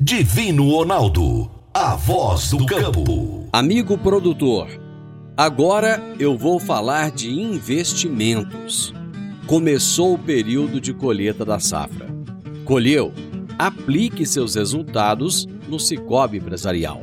Divino 0.00 0.70
Ronaldo, 0.70 1.50
a 1.72 1.94
voz 1.94 2.50
do 2.50 2.66
campo. 2.66 3.48
Amigo 3.52 3.96
produtor, 3.96 4.68
agora 5.36 6.02
eu 6.18 6.36
vou 6.36 6.58
falar 6.58 7.10
de 7.10 7.30
investimentos. 7.30 8.92
Começou 9.46 10.14
o 10.14 10.18
período 10.18 10.80
de 10.80 10.92
colheita 10.92 11.44
da 11.44 11.58
safra. 11.58 12.08
Colheu? 12.64 13.12
Aplique 13.58 14.26
seus 14.26 14.54
resultados 14.54 15.46
no 15.68 15.78
Cicobi 15.78 16.38
Empresarial. 16.38 17.02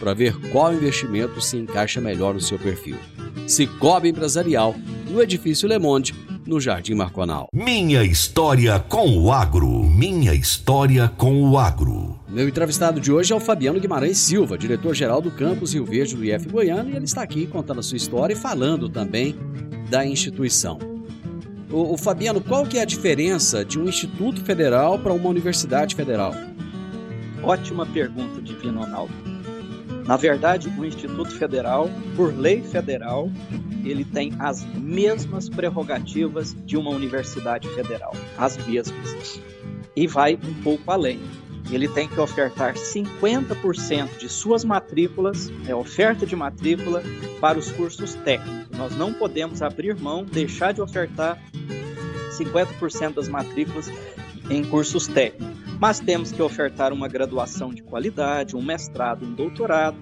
para 0.00 0.14
ver 0.14 0.34
qual 0.50 0.72
investimento 0.72 1.40
se 1.40 1.58
encaixa 1.58 2.00
melhor 2.00 2.34
no 2.34 2.40
seu 2.40 2.58
perfil. 2.58 2.96
Cicobi 3.46 4.08
Empresarial, 4.08 4.74
no 5.08 5.22
Edifício 5.22 5.68
Le 5.68 5.78
Monde, 5.78 6.14
no 6.46 6.60
Jardim 6.60 6.94
Marconal. 6.94 7.48
Minha 7.52 8.02
história 8.02 8.80
com 8.80 9.16
o 9.18 9.30
agro. 9.30 9.68
Minha 9.84 10.34
história 10.34 11.08
com 11.16 11.42
o 11.42 11.58
agro. 11.58 12.18
Meu 12.28 12.48
entrevistado 12.48 13.00
de 13.00 13.12
hoje 13.12 13.32
é 13.32 13.36
o 13.36 13.40
Fabiano 13.40 13.78
Guimarães 13.78 14.18
Silva, 14.18 14.58
diretor-geral 14.58 15.20
do 15.20 15.30
campus 15.30 15.74
Rio 15.74 15.84
Verde 15.84 16.16
do 16.16 16.24
IF 16.24 16.48
Goiano, 16.48 16.90
e 16.90 16.96
ele 16.96 17.04
está 17.04 17.22
aqui 17.22 17.46
contando 17.46 17.80
a 17.80 17.82
sua 17.82 17.96
história 17.96 18.34
e 18.34 18.36
falando 18.36 18.88
também 18.88 19.36
da 19.88 20.04
instituição. 20.04 20.78
O, 21.70 21.94
o 21.94 21.96
Fabiano, 21.96 22.40
qual 22.40 22.66
que 22.66 22.78
é 22.78 22.82
a 22.82 22.86
diferença 22.86 23.64
de 23.64 23.78
um 23.78 23.88
instituto 23.88 24.42
federal 24.42 24.98
para 24.98 25.12
uma 25.12 25.28
universidade 25.28 25.94
federal? 25.94 26.34
Ótima 27.42 27.86
pergunta, 27.86 28.42
Divino 28.42 28.80
Ronaldo. 28.80 29.29
Na 30.10 30.16
verdade, 30.16 30.68
o 30.76 30.84
Instituto 30.84 31.30
Federal, 31.36 31.88
por 32.16 32.36
lei 32.36 32.60
federal, 32.62 33.30
ele 33.84 34.04
tem 34.04 34.32
as 34.40 34.64
mesmas 34.74 35.48
prerrogativas 35.48 36.52
de 36.66 36.76
uma 36.76 36.90
universidade 36.90 37.68
federal, 37.68 38.12
as 38.36 38.56
mesmas. 38.66 39.40
E 39.94 40.08
vai 40.08 40.34
um 40.34 40.62
pouco 40.64 40.90
além. 40.90 41.20
Ele 41.70 41.86
tem 41.86 42.08
que 42.08 42.18
ofertar 42.18 42.74
50% 42.74 44.18
de 44.18 44.28
suas 44.28 44.64
matrículas, 44.64 45.48
é 45.68 45.76
oferta 45.76 46.26
de 46.26 46.34
matrícula, 46.34 47.04
para 47.40 47.56
os 47.56 47.70
cursos 47.70 48.14
técnicos. 48.14 48.76
Nós 48.76 48.96
não 48.96 49.12
podemos 49.12 49.62
abrir 49.62 49.96
mão, 49.96 50.24
deixar 50.24 50.72
de 50.72 50.82
ofertar 50.82 51.40
50% 52.36 53.14
das 53.14 53.28
matrículas 53.28 53.88
em 54.50 54.64
cursos 54.64 55.06
técnicos 55.06 55.69
mas 55.80 55.98
temos 55.98 56.30
que 56.30 56.42
ofertar 56.42 56.92
uma 56.92 57.08
graduação 57.08 57.72
de 57.72 57.82
qualidade, 57.82 58.54
um 58.54 58.62
mestrado, 58.62 59.24
um 59.24 59.32
doutorado, 59.34 59.96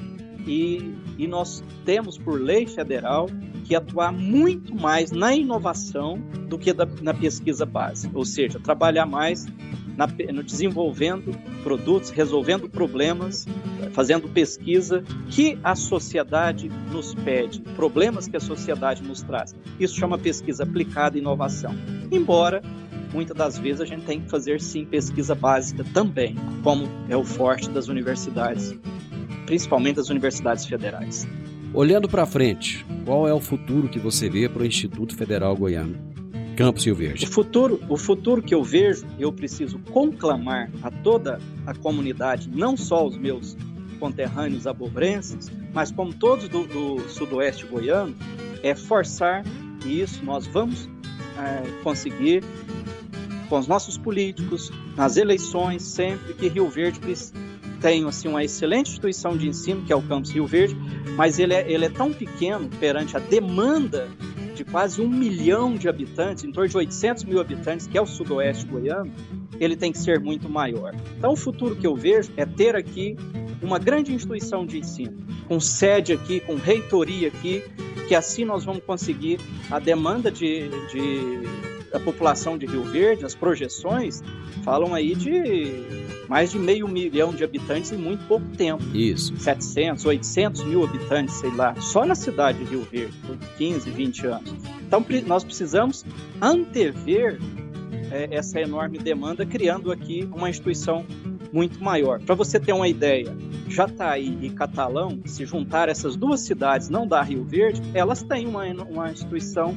e, 0.44 0.94
e 1.16 1.26
nós 1.28 1.62
temos, 1.84 2.18
por 2.18 2.40
lei 2.40 2.66
federal, 2.66 3.28
que 3.64 3.76
atuar 3.76 4.10
muito 4.10 4.74
mais 4.74 5.12
na 5.12 5.34
inovação 5.34 6.18
do 6.48 6.58
que 6.58 6.72
da, 6.72 6.86
na 7.00 7.14
pesquisa 7.14 7.64
básica, 7.64 8.16
ou 8.16 8.24
seja, 8.24 8.58
trabalhar 8.58 9.06
mais 9.06 9.46
na, 9.96 10.06
no 10.32 10.42
desenvolvendo 10.42 11.32
produtos, 11.62 12.10
resolvendo 12.10 12.68
problemas, 12.68 13.46
fazendo 13.92 14.28
pesquisa 14.28 15.04
que 15.28 15.58
a 15.62 15.76
sociedade 15.76 16.70
nos 16.90 17.14
pede, 17.14 17.60
problemas 17.76 18.26
que 18.26 18.36
a 18.36 18.40
sociedade 18.40 19.02
nos 19.02 19.22
traz. 19.22 19.54
Isso 19.78 19.96
chama 19.96 20.16
pesquisa 20.16 20.62
aplicada 20.62 21.18
e 21.18 21.20
inovação. 21.20 21.74
Embora 22.10 22.62
muitas 23.12 23.36
das 23.36 23.58
vezes 23.58 23.80
a 23.80 23.84
gente 23.84 24.04
tem 24.04 24.20
que 24.20 24.28
fazer 24.28 24.60
sim 24.60 24.84
pesquisa 24.84 25.34
básica 25.34 25.84
também, 25.92 26.34
como 26.62 26.88
é 27.08 27.16
o 27.16 27.24
forte 27.24 27.68
das 27.70 27.88
universidades, 27.88 28.74
principalmente 29.46 29.96
das 29.96 30.08
universidades 30.08 30.66
federais. 30.66 31.26
Olhando 31.74 32.08
para 32.08 32.24
frente, 32.24 32.84
qual 33.04 33.28
é 33.28 33.32
o 33.32 33.40
futuro 33.40 33.88
que 33.88 33.98
você 33.98 34.28
vê 34.28 34.48
para 34.48 34.62
o 34.62 34.66
Instituto 34.66 35.14
Federal 35.14 35.54
Goiano? 35.56 35.96
Campos 36.56 36.84
Rio 36.84 36.96
Verde. 36.96 37.24
O 37.24 37.28
futuro, 37.28 37.80
o 37.88 37.96
futuro 37.96 38.42
que 38.42 38.52
eu 38.52 38.64
vejo, 38.64 39.06
eu 39.18 39.32
preciso 39.32 39.78
conclamar 39.92 40.68
a 40.82 40.90
toda 40.90 41.38
a 41.64 41.72
comunidade, 41.72 42.50
não 42.52 42.76
só 42.76 43.06
os 43.06 43.16
meus 43.16 43.56
conterrâneos 44.00 44.66
abobrenses, 44.66 45.52
mas 45.72 45.92
como 45.92 46.12
todos 46.12 46.48
do, 46.48 46.66
do 46.66 47.08
sudoeste 47.08 47.64
goiano, 47.66 48.16
é 48.62 48.74
forçar 48.74 49.44
e 49.84 50.00
isso 50.00 50.24
nós 50.24 50.46
vamos 50.46 50.88
é, 51.38 51.82
conseguir 51.82 52.42
com 53.48 53.58
os 53.58 53.66
nossos 53.66 53.96
políticos, 53.96 54.70
nas 54.96 55.16
eleições, 55.16 55.82
sempre 55.82 56.34
que 56.34 56.48
Rio 56.48 56.68
Verde 56.68 57.00
tem 57.80 58.06
assim, 58.06 58.28
uma 58.28 58.44
excelente 58.44 58.88
instituição 58.88 59.36
de 59.36 59.48
ensino, 59.48 59.82
que 59.84 59.92
é 59.92 59.96
o 59.96 60.02
Campus 60.02 60.30
Rio 60.30 60.46
Verde, 60.46 60.76
mas 61.16 61.38
ele 61.38 61.54
é, 61.54 61.70
ele 61.70 61.84
é 61.84 61.88
tão 61.88 62.12
pequeno 62.12 62.68
perante 62.80 63.16
a 63.16 63.20
demanda 63.20 64.08
de 64.54 64.64
quase 64.64 65.00
um 65.00 65.08
milhão 65.08 65.76
de 65.76 65.88
habitantes, 65.88 66.42
em 66.42 66.50
torno 66.50 66.68
de 66.68 66.76
800 66.76 67.24
mil 67.24 67.40
habitantes, 67.40 67.86
que 67.86 67.96
é 67.96 68.02
o 68.02 68.06
sudoeste 68.06 68.66
goiano, 68.66 69.12
ele 69.60 69.76
tem 69.76 69.92
que 69.92 69.98
ser 69.98 70.18
muito 70.18 70.48
maior. 70.48 70.94
Então, 71.16 71.32
o 71.32 71.36
futuro 71.36 71.76
que 71.76 71.86
eu 71.86 71.94
vejo 71.94 72.32
é 72.36 72.44
ter 72.44 72.74
aqui 72.74 73.16
uma 73.62 73.78
grande 73.78 74.12
instituição 74.12 74.66
de 74.66 74.78
ensino, 74.78 75.16
com 75.46 75.60
sede 75.60 76.12
aqui, 76.12 76.40
com 76.40 76.56
reitoria 76.56 77.28
aqui, 77.28 77.62
que 78.08 78.14
assim 78.14 78.44
nós 78.44 78.64
vamos 78.64 78.82
conseguir 78.84 79.38
a 79.70 79.78
demanda 79.78 80.30
de, 80.30 80.68
de 80.90 81.67
a 81.92 82.00
população 82.00 82.58
de 82.58 82.66
Rio 82.66 82.84
Verde, 82.84 83.24
as 83.24 83.34
projeções, 83.34 84.22
falam 84.64 84.94
aí 84.94 85.14
de 85.14 86.08
mais 86.28 86.50
de 86.50 86.58
meio 86.58 86.86
milhão 86.86 87.32
de 87.32 87.42
habitantes 87.42 87.90
em 87.90 87.96
muito 87.96 88.26
pouco 88.26 88.46
tempo. 88.56 88.84
Isso. 88.94 89.34
700, 89.38 90.04
800 90.04 90.64
mil 90.64 90.84
habitantes, 90.84 91.34
sei 91.36 91.50
lá, 91.50 91.74
só 91.80 92.04
na 92.04 92.14
cidade 92.14 92.58
de 92.58 92.64
Rio 92.64 92.86
Verde, 92.90 93.16
por 93.26 93.36
15, 93.56 93.90
20 93.90 94.26
anos. 94.26 94.54
Então, 94.86 95.04
nós 95.26 95.42
precisamos 95.42 96.04
antever 96.40 97.38
é, 98.10 98.28
essa 98.30 98.60
enorme 98.60 98.98
demanda, 98.98 99.46
criando 99.46 99.90
aqui 99.90 100.28
uma 100.32 100.50
instituição 100.50 101.04
muito 101.52 101.82
maior. 101.82 102.20
Para 102.20 102.34
você 102.34 102.60
ter 102.60 102.72
uma 102.72 102.88
ideia, 102.88 103.34
Jataí 103.68 104.38
e 104.42 104.50
Catalão, 104.50 105.20
se 105.24 105.44
juntar 105.44 105.88
essas 105.88 106.16
duas 106.16 106.40
cidades, 106.40 106.88
não 106.88 107.06
dá 107.06 107.22
Rio 107.22 107.44
Verde, 107.44 107.82
elas 107.94 108.22
têm 108.22 108.46
uma, 108.46 108.64
uma 108.64 109.10
instituição 109.10 109.76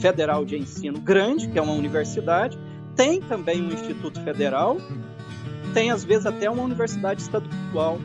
federal 0.00 0.44
de 0.44 0.56
ensino 0.56 1.00
grande, 1.00 1.48
que 1.48 1.58
é 1.58 1.62
uma 1.62 1.72
universidade, 1.72 2.58
tem 2.94 3.20
também 3.20 3.62
um 3.62 3.72
instituto 3.72 4.20
federal, 4.22 4.76
tem 5.72 5.90
às 5.90 6.04
vezes 6.04 6.26
até 6.26 6.50
uma 6.50 6.62
universidade 6.62 7.22
estadual 7.22 7.98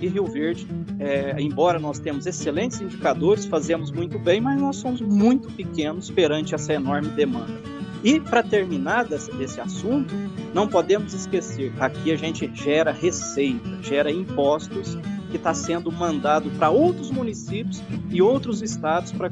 e 0.00 0.08
Rio 0.08 0.26
Verde, 0.26 0.66
é, 0.98 1.40
embora 1.40 1.78
nós 1.78 1.98
temos 1.98 2.26
excelentes 2.26 2.80
indicadores, 2.80 3.46
fazemos 3.46 3.90
muito 3.90 4.18
bem, 4.18 4.40
mas 4.40 4.60
nós 4.60 4.76
somos 4.76 5.00
muito 5.00 5.50
pequenos 5.52 6.10
perante 6.10 6.54
essa 6.54 6.72
enorme 6.72 7.08
demanda. 7.08 7.79
E 8.02 8.18
para 8.18 8.42
terminar 8.42 9.04
desse, 9.04 9.30
desse 9.32 9.60
assunto, 9.60 10.14
não 10.54 10.66
podemos 10.66 11.12
esquecer, 11.12 11.72
aqui 11.78 12.10
a 12.12 12.16
gente 12.16 12.50
gera 12.54 12.92
receita, 12.92 13.82
gera 13.82 14.10
impostos 14.10 14.96
que 15.30 15.36
está 15.36 15.54
sendo 15.54 15.92
mandado 15.92 16.50
para 16.52 16.70
outros 16.70 17.10
municípios 17.10 17.80
e 18.10 18.20
outros 18.20 18.62
estados 18.62 19.12
para 19.12 19.30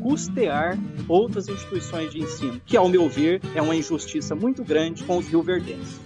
custear 0.00 0.78
outras 1.08 1.48
instituições 1.48 2.12
de 2.12 2.20
ensino, 2.20 2.60
que, 2.66 2.76
ao 2.76 2.88
meu 2.88 3.08
ver, 3.08 3.40
é 3.54 3.62
uma 3.62 3.74
injustiça 3.74 4.34
muito 4.34 4.62
grande 4.62 5.04
com 5.04 5.16
os 5.16 5.28
rioverdenses. 5.28 6.00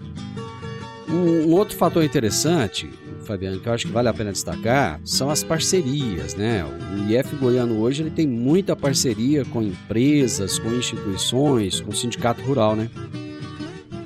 Um, 1.09 1.49
um 1.49 1.53
outro 1.55 1.77
fator 1.77 2.05
interessante 2.05 2.89
Fabiano, 3.33 3.61
que 3.61 3.67
eu 3.67 3.73
acho 3.73 3.87
que 3.87 3.93
vale 3.93 4.09
a 4.09 4.13
pena 4.13 4.31
destacar, 4.31 5.01
são 5.05 5.31
as 5.31 5.43
parcerias, 5.43 6.35
né? 6.35 6.63
O 6.65 7.11
IF 7.11 7.35
Goiano 7.37 7.81
hoje 7.81 8.03
ele 8.03 8.11
tem 8.11 8.27
muita 8.27 8.77
parceria 8.77 9.45
com 9.45 9.63
empresas, 9.63 10.59
com 10.59 10.71
instituições, 10.71 11.81
com 11.81 11.91
o 11.91 11.95
sindicato 11.95 12.43
rural, 12.43 12.77
né? 12.77 12.91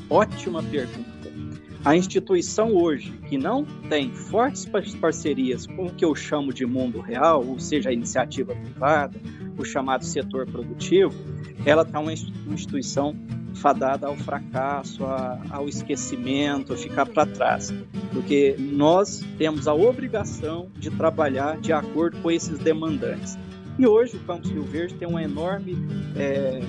Ótima 0.08 0.62
pergunta. 0.62 1.16
A 1.84 1.96
instituição 1.96 2.74
hoje 2.74 3.12
que 3.28 3.36
não 3.36 3.64
tem 3.88 4.12
fortes 4.12 4.66
parcerias 5.00 5.66
com 5.66 5.86
o 5.86 5.90
que 5.90 6.04
eu 6.04 6.14
chamo 6.14 6.52
de 6.52 6.64
mundo 6.64 7.00
real, 7.00 7.44
ou 7.44 7.58
seja, 7.58 7.90
a 7.90 7.92
iniciativa 7.92 8.54
privada, 8.54 9.20
o 9.58 9.64
chamado 9.64 10.04
setor 10.04 10.46
produtivo, 10.46 11.14
ela 11.64 11.82
está 11.82 11.98
uma 11.98 12.12
instituição 12.12 13.16
fadada 13.56 14.06
ao 14.06 14.16
fracasso, 14.16 15.04
a, 15.04 15.40
ao 15.50 15.68
esquecimento, 15.68 16.72
a 16.72 16.76
ficar 16.76 17.06
para 17.06 17.26
trás. 17.26 17.72
Porque 18.12 18.56
nós 18.58 19.24
temos 19.36 19.66
a 19.66 19.74
obrigação 19.74 20.68
de 20.78 20.90
trabalhar 20.90 21.58
de 21.58 21.72
acordo 21.72 22.18
com 22.18 22.30
esses 22.30 22.58
demandantes. 22.58 23.36
E 23.78 23.86
hoje 23.86 24.16
o 24.16 24.20
Campus 24.20 24.50
Rio 24.50 24.62
Verde 24.62 24.94
tem 24.94 25.06
um 25.06 25.18
enorme, 25.18 25.76
é, 26.16 26.60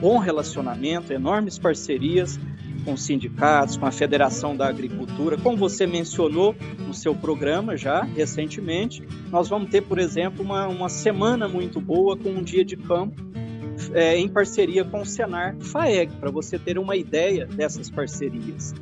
bom 0.00 0.18
relacionamento, 0.18 1.12
enormes 1.12 1.58
parcerias 1.58 2.38
com 2.84 2.96
sindicatos, 2.96 3.76
com 3.76 3.86
a 3.86 3.90
Federação 3.90 4.56
da 4.56 4.68
Agricultura. 4.68 5.36
Como 5.36 5.56
você 5.56 5.86
mencionou 5.86 6.54
no 6.86 6.94
seu 6.94 7.14
programa 7.14 7.76
já 7.76 8.02
recentemente, 8.02 9.02
nós 9.30 9.48
vamos 9.48 9.70
ter, 9.70 9.82
por 9.82 9.98
exemplo, 9.98 10.44
uma, 10.44 10.66
uma 10.68 10.88
semana 10.88 11.48
muito 11.48 11.80
boa 11.80 12.16
com 12.16 12.30
um 12.30 12.42
dia 12.42 12.64
de 12.64 12.76
campo 12.76 13.30
é, 13.94 14.16
em 14.16 14.28
parceria 14.28 14.84
com 14.84 15.02
o 15.02 15.06
Senar 15.06 15.56
FAEG, 15.60 16.12
para 16.16 16.30
você 16.30 16.58
ter 16.58 16.78
uma 16.78 16.96
ideia 16.96 17.46
dessas 17.46 17.90
parcerias 17.90 18.74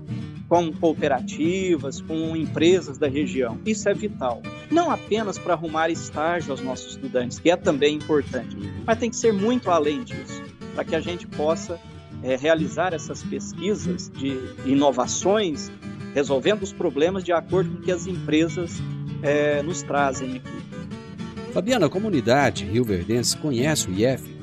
com 0.49 0.73
cooperativas, 0.73 2.01
com 2.01 2.35
empresas 2.35 2.97
da 2.97 3.07
região. 3.07 3.59
Isso 3.67 3.89
é 3.89 3.95
vital. 3.95 4.43
Não 4.71 4.91
apenas 4.91 5.39
para 5.39 5.53
arrumar 5.53 5.91
estágio 5.91 6.51
aos 6.51 6.61
nossos 6.61 6.93
estudantes, 6.93 7.39
que 7.39 7.51
é 7.51 7.57
também 7.57 7.97
importante, 7.97 8.57
mas 8.87 8.99
tem 8.99 9.11
que 9.11 9.17
ser 9.17 9.33
muito 9.33 9.71
além 9.71 10.03
disso, 10.03 10.43
para 10.75 10.85
que 10.85 10.97
a 10.97 11.01
gente 11.01 11.27
possa 11.27 11.79
é, 12.23 12.35
realizar 12.37 12.95
essas 12.95 13.23
pesquisas 13.23 14.11
de 14.11 14.39
inovações, 14.65 15.71
resolvendo 16.15 16.63
os 16.63 16.73
problemas 16.73 17.23
de 17.23 17.33
acordo 17.33 17.71
com 17.71 17.79
o 17.79 17.83
que 17.83 17.93
as 17.93 18.07
empresas 18.07 18.81
é, 19.23 19.63
nos 19.63 19.83
trazem 19.83 20.37
aqui. 20.37 21.53
Fabiana, 21.53 21.87
a 21.87 21.91
comunidade 21.91 22.65
rio-verdense 22.65 23.37
conhece 23.37 23.89
o 23.89 23.93
IF 23.93 24.38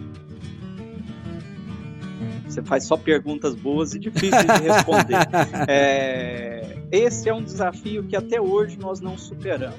você 2.55 2.63
faz 2.63 2.85
só 2.85 2.95
perguntas 2.95 3.53
boas 3.53 3.93
e 3.93 3.99
difíceis 3.99 4.45
de 4.45 4.61
responder. 4.61 5.17
é, 5.67 6.77
esse 6.91 7.27
é 7.27 7.33
um 7.33 7.43
desafio 7.43 8.03
que 8.03 8.15
até 8.15 8.39
hoje 8.39 8.77
nós 8.79 9.01
não 9.01 9.17
superamos. 9.17 9.75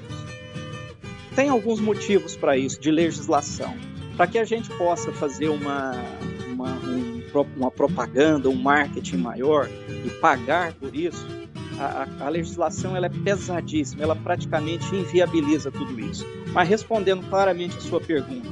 Tem 1.35 1.49
alguns 1.49 1.79
motivos 1.79 2.35
para 2.35 2.57
isso, 2.57 2.79
de 2.79 2.91
legislação. 2.91 3.75
Para 4.15 4.27
que 4.27 4.37
a 4.37 4.45
gente 4.45 4.69
possa 4.77 5.11
fazer 5.11 5.49
uma, 5.49 5.93
uma, 6.47 6.71
um, 6.71 7.21
uma 7.55 7.71
propaganda, 7.71 8.49
um 8.49 8.55
marketing 8.55 9.17
maior 9.17 9.69
e 10.05 10.09
pagar 10.09 10.73
por 10.73 10.95
isso, 10.95 11.25
a, 11.79 12.07
a, 12.25 12.29
legislação 12.29 12.95
ela 12.95 13.05
é 13.05 13.09
pesadíssima, 13.09 14.01
ela 14.01 14.15
praticamente 14.15 14.95
inviabiliza 14.95 15.71
tudo 15.71 15.99
isso. 15.99 16.25
Mas 16.51 16.67
respondendo 16.67 17.27
claramente 17.29 17.77
a 17.77 17.81
sua 17.81 18.01
pergunta, 18.01 18.49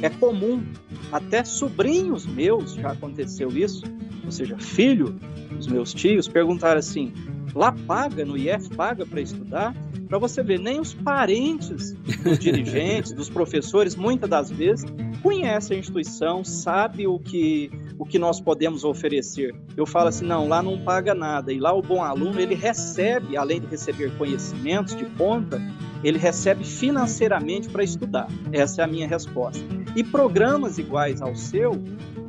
é 0.00 0.08
comum 0.08 0.64
até 1.12 1.44
sobrinhos 1.44 2.26
meus 2.26 2.74
já 2.74 2.92
aconteceu 2.92 3.48
isso, 3.48 3.84
ou 4.24 4.30
seja, 4.30 4.58
filho 4.58 5.14
dos 5.50 5.66
meus 5.66 5.92
tios, 5.92 6.28
perguntaram 6.28 6.78
assim: 6.78 7.12
lá 7.54 7.72
paga, 7.72 8.24
no 8.24 8.36
IF 8.36 8.70
paga 8.70 9.06
para 9.06 9.20
estudar? 9.20 9.74
Para 10.08 10.18
você 10.18 10.42
ver, 10.42 10.60
nem 10.60 10.80
os 10.80 10.92
parentes 10.92 11.92
dos 12.22 12.38
dirigentes, 12.38 13.12
dos 13.16 13.30
professores, 13.30 13.96
muitas 13.96 14.28
das 14.28 14.50
vezes, 14.50 14.84
conhecem 15.22 15.76
a 15.76 15.80
instituição, 15.80 16.44
sabe 16.44 17.06
o 17.06 17.18
que, 17.18 17.70
o 17.98 18.04
que 18.04 18.18
nós 18.18 18.40
podemos 18.40 18.84
oferecer. 18.84 19.54
Eu 19.76 19.86
falo 19.86 20.08
assim, 20.08 20.26
não, 20.26 20.46
lá 20.46 20.62
não 20.62 20.78
paga 20.78 21.14
nada. 21.14 21.52
E 21.52 21.58
lá 21.58 21.72
o 21.72 21.80
bom 21.80 22.02
aluno, 22.02 22.38
ele 22.38 22.54
recebe, 22.54 23.36
além 23.36 23.60
de 23.60 23.66
receber 23.66 24.16
conhecimentos 24.16 24.94
de 24.94 25.04
ponta, 25.06 25.60
ele 26.02 26.18
recebe 26.18 26.64
financeiramente 26.64 27.68
para 27.70 27.82
estudar. 27.82 28.28
Essa 28.52 28.82
é 28.82 28.84
a 28.84 28.86
minha 28.86 29.08
resposta. 29.08 29.64
E 29.96 30.02
programas 30.02 30.78
iguais 30.78 31.22
ao 31.22 31.36
seu 31.36 31.82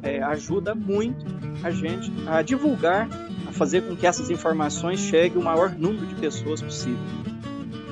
é, 0.03 0.21
ajuda 0.21 0.75
muito 0.75 1.25
a 1.63 1.71
gente 1.71 2.11
a 2.27 2.41
divulgar, 2.41 3.09
a 3.47 3.51
fazer 3.51 3.81
com 3.81 3.95
que 3.95 4.05
essas 4.05 4.29
informações 4.29 4.99
cheguem 4.99 5.37
ao 5.37 5.43
maior 5.43 5.71
número 5.71 6.05
de 6.05 6.15
pessoas 6.15 6.61
possível. 6.61 6.99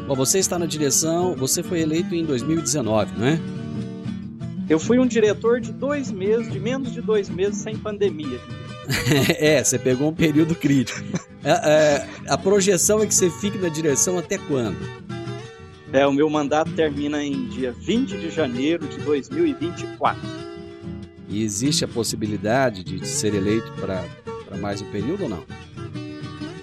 Bom, 0.07 0.15
você 0.15 0.37
está 0.37 0.59
na 0.59 0.65
direção, 0.65 1.35
você 1.35 1.63
foi 1.63 1.79
eleito 1.79 2.13
em 2.13 2.25
2019, 2.25 3.17
não 3.17 3.25
é? 3.25 3.39
Eu 4.69 4.79
fui 4.79 4.99
um 4.99 5.07
diretor 5.07 5.59
de 5.59 5.71
dois 5.71 6.11
meses, 6.11 6.51
de 6.51 6.59
menos 6.59 6.93
de 6.93 7.01
dois 7.01 7.29
meses 7.29 7.57
sem 7.57 7.77
pandemia. 7.77 8.39
é, 9.39 9.63
você 9.63 9.79
pegou 9.79 10.09
um 10.09 10.13
período 10.13 10.55
crítico. 10.55 11.01
É, 11.43 12.05
a 12.27 12.37
projeção 12.37 13.01
é 13.01 13.05
que 13.05 13.13
você 13.13 13.29
fique 13.29 13.57
na 13.57 13.69
direção 13.69 14.17
até 14.17 14.37
quando? 14.37 14.77
É, 15.93 16.07
o 16.07 16.11
meu 16.11 16.27
mandato 16.27 16.71
termina 16.73 17.23
em 17.23 17.47
dia 17.49 17.71
20 17.71 18.17
de 18.17 18.31
janeiro 18.31 18.87
de 18.87 18.97
2024. 18.97 20.19
E 21.29 21.43
existe 21.43 21.85
a 21.85 21.87
possibilidade 21.87 22.83
de 22.83 23.07
ser 23.07 23.35
eleito 23.35 23.71
para 23.73 24.03
mais 24.57 24.81
um 24.81 24.91
período 24.91 25.25
ou 25.25 25.29
não? 25.29 25.43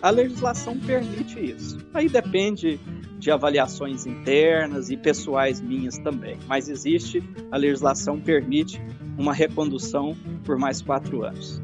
A 0.02 0.10
legislação 0.10 0.76
permite 0.80 1.38
isso. 1.38 1.78
Aí 1.94 2.08
depende 2.08 2.80
de 3.20 3.30
avaliações 3.30 4.04
internas 4.04 4.90
e 4.90 4.96
pessoais 4.96 5.60
minhas 5.60 5.96
também. 5.98 6.36
Mas 6.48 6.68
existe, 6.68 7.22
a 7.52 7.56
legislação 7.56 8.18
permite 8.18 8.82
uma 9.16 9.32
recondução 9.32 10.16
por 10.44 10.58
mais 10.58 10.82
quatro 10.82 11.22
anos. 11.22 11.62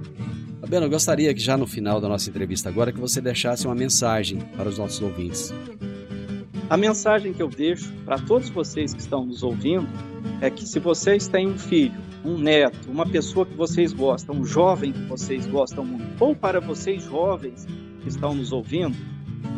Fabiano, 0.61 0.87
eu 0.87 0.91
gostaria 0.91 1.35
que 1.35 1.41
já 1.41 1.57
no 1.57 1.67
final 1.67 2.01
da 2.01 2.09
nossa 2.09 2.31
entrevista 2.31 2.69
agora 2.69 2.93
que 2.93 3.01
você 3.01 3.21
deixasse 3.21 3.67
uma 3.67 3.75
mensagem 3.75 4.39
para 4.57 4.69
os 4.69 4.79
nossos 4.79 5.01
ouvintes. 5.03 5.53
A 6.69 6.77
mensagem 6.77 7.33
que 7.33 7.41
eu 7.41 7.49
deixo 7.49 7.93
para 8.05 8.19
todos 8.19 8.51
vocês 8.51 8.93
que 8.93 9.01
estão 9.01 9.25
nos 9.25 9.45
ouvindo 9.45 9.87
é 10.41 10.51
que 10.51 10.67
se 10.67 10.81
vocês 10.81 11.29
têm 11.29 11.47
um 11.47 11.57
filho, 11.57 11.95
um 12.25 12.37
neto, 12.37 12.91
uma 12.91 13.07
pessoa 13.07 13.47
que 13.47 13.55
vocês 13.55 13.93
gostam, 13.93 14.35
um 14.35 14.45
jovem 14.45 14.93
que 14.93 15.03
vocês 15.03 15.47
gostam 15.47 15.85
muito, 15.85 16.05
ou 16.19 16.35
para 16.35 16.61
vocês 16.61 17.05
jovens 17.05 17.67
que 18.03 18.09
estão 18.09 18.35
nos 18.35 18.51
ouvindo, 18.51 18.97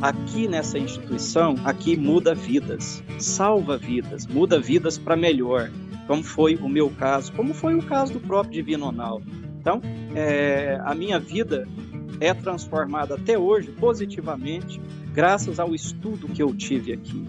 aqui 0.03 0.47
nessa 0.47 0.79
instituição, 0.79 1.55
aqui 1.65 1.97
muda 1.97 2.35
vidas, 2.35 3.03
salva 3.19 3.79
vidas, 3.79 4.27
muda 4.27 4.61
vidas 4.61 4.99
para 4.99 5.17
melhor, 5.17 5.71
como 6.07 6.23
foi 6.23 6.57
o 6.57 6.69
meu 6.69 6.91
caso, 6.91 7.33
como 7.33 7.55
foi 7.55 7.75
o 7.75 7.83
caso 7.83 8.13
do 8.13 8.21
próprio 8.21 8.53
Divino 8.53 8.85
Ronaldo. 8.85 9.25
Então, 9.59 9.81
é, 10.15 10.79
a 10.85 10.95
minha 10.95 11.19
vida 11.19 11.67
é 12.21 12.35
transformada 12.35 13.15
até 13.15 13.39
hoje 13.39 13.71
positivamente 13.73 14.79
graças 15.19 15.59
ao 15.59 15.75
estudo 15.75 16.29
que 16.29 16.41
eu 16.41 16.55
tive 16.55 16.93
aqui. 16.93 17.27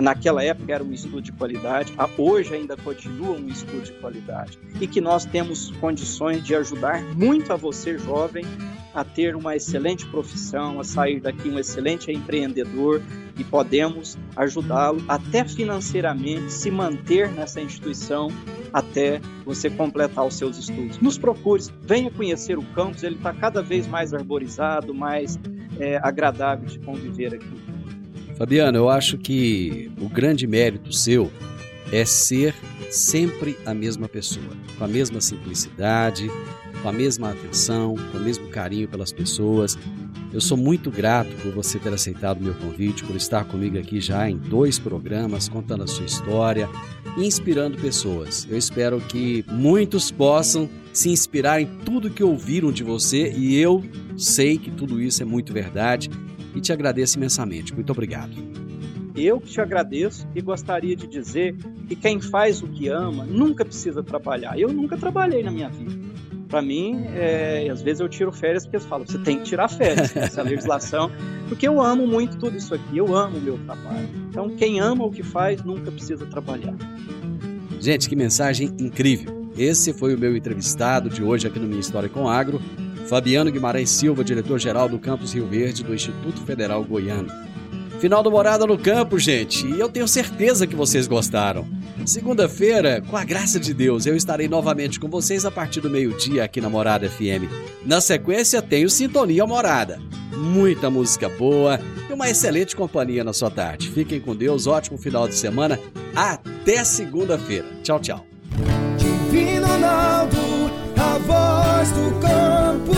naquela 0.00 0.42
época 0.42 0.72
era 0.72 0.82
um 0.82 0.92
estudo 0.92 1.22
de 1.22 1.30
qualidade, 1.30 1.92
hoje 2.16 2.52
ainda 2.52 2.76
continua 2.76 3.36
um 3.36 3.46
estudo 3.46 3.82
de 3.82 3.92
qualidade 3.92 4.58
e 4.80 4.86
que 4.88 5.00
nós 5.00 5.24
temos 5.24 5.70
condições 5.80 6.42
de 6.42 6.56
ajudar 6.56 7.00
muito 7.14 7.52
a 7.52 7.56
você 7.56 7.96
jovem 7.96 8.44
a 8.92 9.04
ter 9.04 9.36
uma 9.36 9.54
excelente 9.54 10.06
profissão, 10.06 10.80
a 10.80 10.84
sair 10.84 11.20
daqui 11.20 11.48
um 11.48 11.56
excelente 11.56 12.10
empreendedor 12.10 13.00
e 13.36 13.44
podemos 13.44 14.18
ajudá-lo 14.34 15.00
até 15.06 15.44
financeiramente 15.44 16.52
se 16.52 16.68
manter 16.68 17.30
nessa 17.30 17.60
instituição 17.60 18.26
até 18.72 19.20
você 19.44 19.70
completar 19.70 20.26
os 20.26 20.34
seus 20.34 20.58
estudos. 20.58 20.98
Nos 20.98 21.16
procure, 21.16 21.62
venha 21.80 22.10
conhecer 22.10 22.58
o 22.58 22.64
campus, 22.74 23.04
ele 23.04 23.14
está 23.14 23.32
cada 23.32 23.62
vez 23.62 23.86
mais 23.86 24.12
arborizado, 24.12 24.92
mais 24.92 25.38
é, 25.78 25.98
agradável 26.02 26.66
de 26.66 26.78
conviver 26.78 27.34
aqui. 27.34 27.46
Fabiano, 28.36 28.78
eu 28.78 28.88
acho 28.88 29.18
que 29.18 29.90
o 30.00 30.08
grande 30.08 30.46
mérito 30.46 30.92
seu 30.92 31.30
é 31.92 32.04
ser 32.04 32.54
sempre 32.90 33.56
a 33.66 33.74
mesma 33.74 34.08
pessoa, 34.08 34.46
com 34.76 34.84
a 34.84 34.88
mesma 34.88 35.20
simplicidade, 35.20 36.30
com 36.82 36.88
a 36.88 36.92
mesma 36.92 37.30
atenção, 37.30 37.94
com 38.12 38.18
o 38.18 38.20
mesmo 38.20 38.48
carinho 38.48 38.88
pelas 38.88 39.12
pessoas. 39.12 39.76
Eu 40.32 40.40
sou 40.40 40.56
muito 40.56 40.90
grato 40.90 41.34
por 41.42 41.52
você 41.52 41.78
ter 41.78 41.92
aceitado 41.92 42.40
o 42.40 42.44
meu 42.44 42.54
convite, 42.54 43.02
por 43.02 43.16
estar 43.16 43.44
comigo 43.44 43.78
aqui 43.78 44.00
já 44.00 44.28
em 44.28 44.36
dois 44.36 44.78
programas, 44.78 45.48
contando 45.48 45.84
a 45.84 45.86
sua 45.86 46.06
história 46.06 46.68
inspirando 47.16 47.78
pessoas. 47.78 48.46
Eu 48.48 48.56
espero 48.56 49.00
que 49.00 49.44
muitos 49.48 50.10
possam 50.10 50.68
se 50.92 51.10
inspirar 51.10 51.60
em 51.60 51.66
tudo 51.84 52.10
que 52.10 52.22
ouviram 52.22 52.70
de 52.70 52.82
você 52.82 53.32
e 53.32 53.56
eu 53.56 53.82
sei 54.18 54.58
que 54.58 54.70
tudo 54.70 55.00
isso 55.00 55.22
é 55.22 55.26
muito 55.26 55.52
verdade 55.52 56.10
e 56.54 56.60
te 56.60 56.72
agradeço 56.72 57.16
imensamente. 57.16 57.74
Muito 57.74 57.90
obrigado. 57.90 58.32
Eu 59.16 59.40
que 59.40 59.48
te 59.48 59.60
agradeço 59.60 60.28
e 60.34 60.40
gostaria 60.40 60.94
de 60.94 61.06
dizer 61.06 61.56
que 61.88 61.96
quem 61.96 62.20
faz 62.20 62.62
o 62.62 62.68
que 62.68 62.88
ama 62.88 63.24
nunca 63.24 63.64
precisa 63.64 64.02
trabalhar. 64.02 64.58
Eu 64.58 64.72
nunca 64.72 64.96
trabalhei 64.96 65.42
na 65.42 65.50
minha 65.50 65.68
vida 65.68 66.08
para 66.48 66.62
mim, 66.62 67.04
é, 67.14 67.68
às 67.70 67.82
vezes 67.82 68.00
eu 68.00 68.08
tiro 68.08 68.32
férias 68.32 68.64
porque 68.64 68.78
eles 68.78 68.86
falam, 68.86 69.06
você 69.06 69.18
tem 69.18 69.38
que 69.38 69.44
tirar 69.44 69.68
férias 69.68 70.16
essa 70.16 70.42
legislação, 70.42 71.10
porque 71.48 71.68
eu 71.68 71.80
amo 71.80 72.06
muito 72.06 72.38
tudo 72.38 72.56
isso 72.56 72.74
aqui, 72.74 72.96
eu 72.96 73.14
amo 73.14 73.36
o 73.36 73.40
meu 73.40 73.58
trabalho. 73.58 74.08
Então, 74.28 74.48
quem 74.56 74.80
ama 74.80 75.04
o 75.04 75.10
que 75.10 75.22
faz 75.22 75.62
nunca 75.62 75.90
precisa 75.92 76.24
trabalhar. 76.26 76.74
Gente, 77.78 78.08
que 78.08 78.16
mensagem 78.16 78.74
incrível! 78.78 79.38
Esse 79.56 79.92
foi 79.92 80.14
o 80.14 80.18
meu 80.18 80.36
entrevistado 80.36 81.10
de 81.10 81.22
hoje 81.22 81.46
aqui 81.46 81.58
no 81.58 81.66
Minha 81.66 81.80
História 81.80 82.08
com 82.08 82.28
Agro, 82.28 82.60
Fabiano 83.08 83.50
Guimarães 83.50 83.88
Silva, 83.88 84.22
diretor-geral 84.22 84.88
do 84.88 84.98
Campus 84.98 85.32
Rio 85.32 85.46
Verde 85.46 85.82
do 85.82 85.94
Instituto 85.94 86.42
Federal 86.42 86.84
Goiano. 86.84 87.28
Final 87.98 88.22
do 88.22 88.30
Morada 88.30 88.66
no 88.66 88.78
Campo, 88.78 89.18
gente, 89.18 89.66
e 89.66 89.80
eu 89.80 89.88
tenho 89.88 90.06
certeza 90.06 90.66
que 90.66 90.76
vocês 90.76 91.08
gostaram. 91.08 91.66
Segunda-feira, 92.06 93.02
com 93.02 93.16
a 93.16 93.24
graça 93.24 93.58
de 93.58 93.74
Deus, 93.74 94.06
eu 94.06 94.14
estarei 94.14 94.46
novamente 94.46 95.00
com 95.00 95.08
vocês 95.08 95.44
a 95.44 95.50
partir 95.50 95.80
do 95.80 95.90
meio-dia 95.90 96.44
aqui 96.44 96.60
na 96.60 96.70
Morada 96.70 97.08
FM. 97.08 97.50
Na 97.84 98.00
sequência, 98.00 98.62
tenho 98.62 98.88
Sintonia 98.88 99.46
Morada. 99.46 99.98
Muita 100.36 100.88
música 100.88 101.28
boa 101.28 101.80
e 102.08 102.12
uma 102.12 102.30
excelente 102.30 102.76
companhia 102.76 103.24
na 103.24 103.32
sua 103.32 103.50
tarde. 103.50 103.90
Fiquem 103.90 104.20
com 104.20 104.36
Deus, 104.36 104.66
ótimo 104.66 104.96
final 104.96 105.26
de 105.26 105.34
semana. 105.34 105.80
Até 106.14 106.84
segunda-feira. 106.84 107.66
Tchau, 107.82 107.98
tchau. 107.98 108.26
Divino 108.96 109.66
Ronaldo, 109.66 110.36
a 110.96 111.18
voz 111.18 111.90
do 111.90 112.20
campo. 112.20 112.97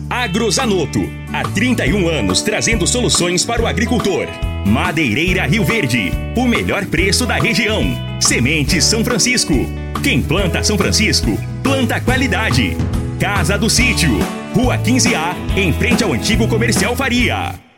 Agrozanoto. 0.11 1.09
Há 1.31 1.41
31 1.41 2.09
anos 2.09 2.41
trazendo 2.41 2.85
soluções 2.85 3.45
para 3.45 3.61
o 3.61 3.65
agricultor. 3.65 4.27
Madeireira 4.65 5.45
Rio 5.45 5.63
Verde. 5.63 6.11
O 6.35 6.45
melhor 6.45 6.85
preço 6.85 7.25
da 7.25 7.35
região. 7.35 7.81
Sementes 8.19 8.83
São 8.83 9.05
Francisco. 9.05 9.53
Quem 10.03 10.21
planta 10.21 10.61
São 10.65 10.77
Francisco, 10.77 11.39
planta 11.63 12.01
qualidade. 12.01 12.75
Casa 13.21 13.57
do 13.57 13.69
Sítio. 13.69 14.11
Rua 14.53 14.77
15A, 14.77 15.33
em 15.55 15.71
frente 15.71 16.03
ao 16.03 16.11
antigo 16.11 16.45
comercial 16.45 16.93
Faria. 16.93 17.70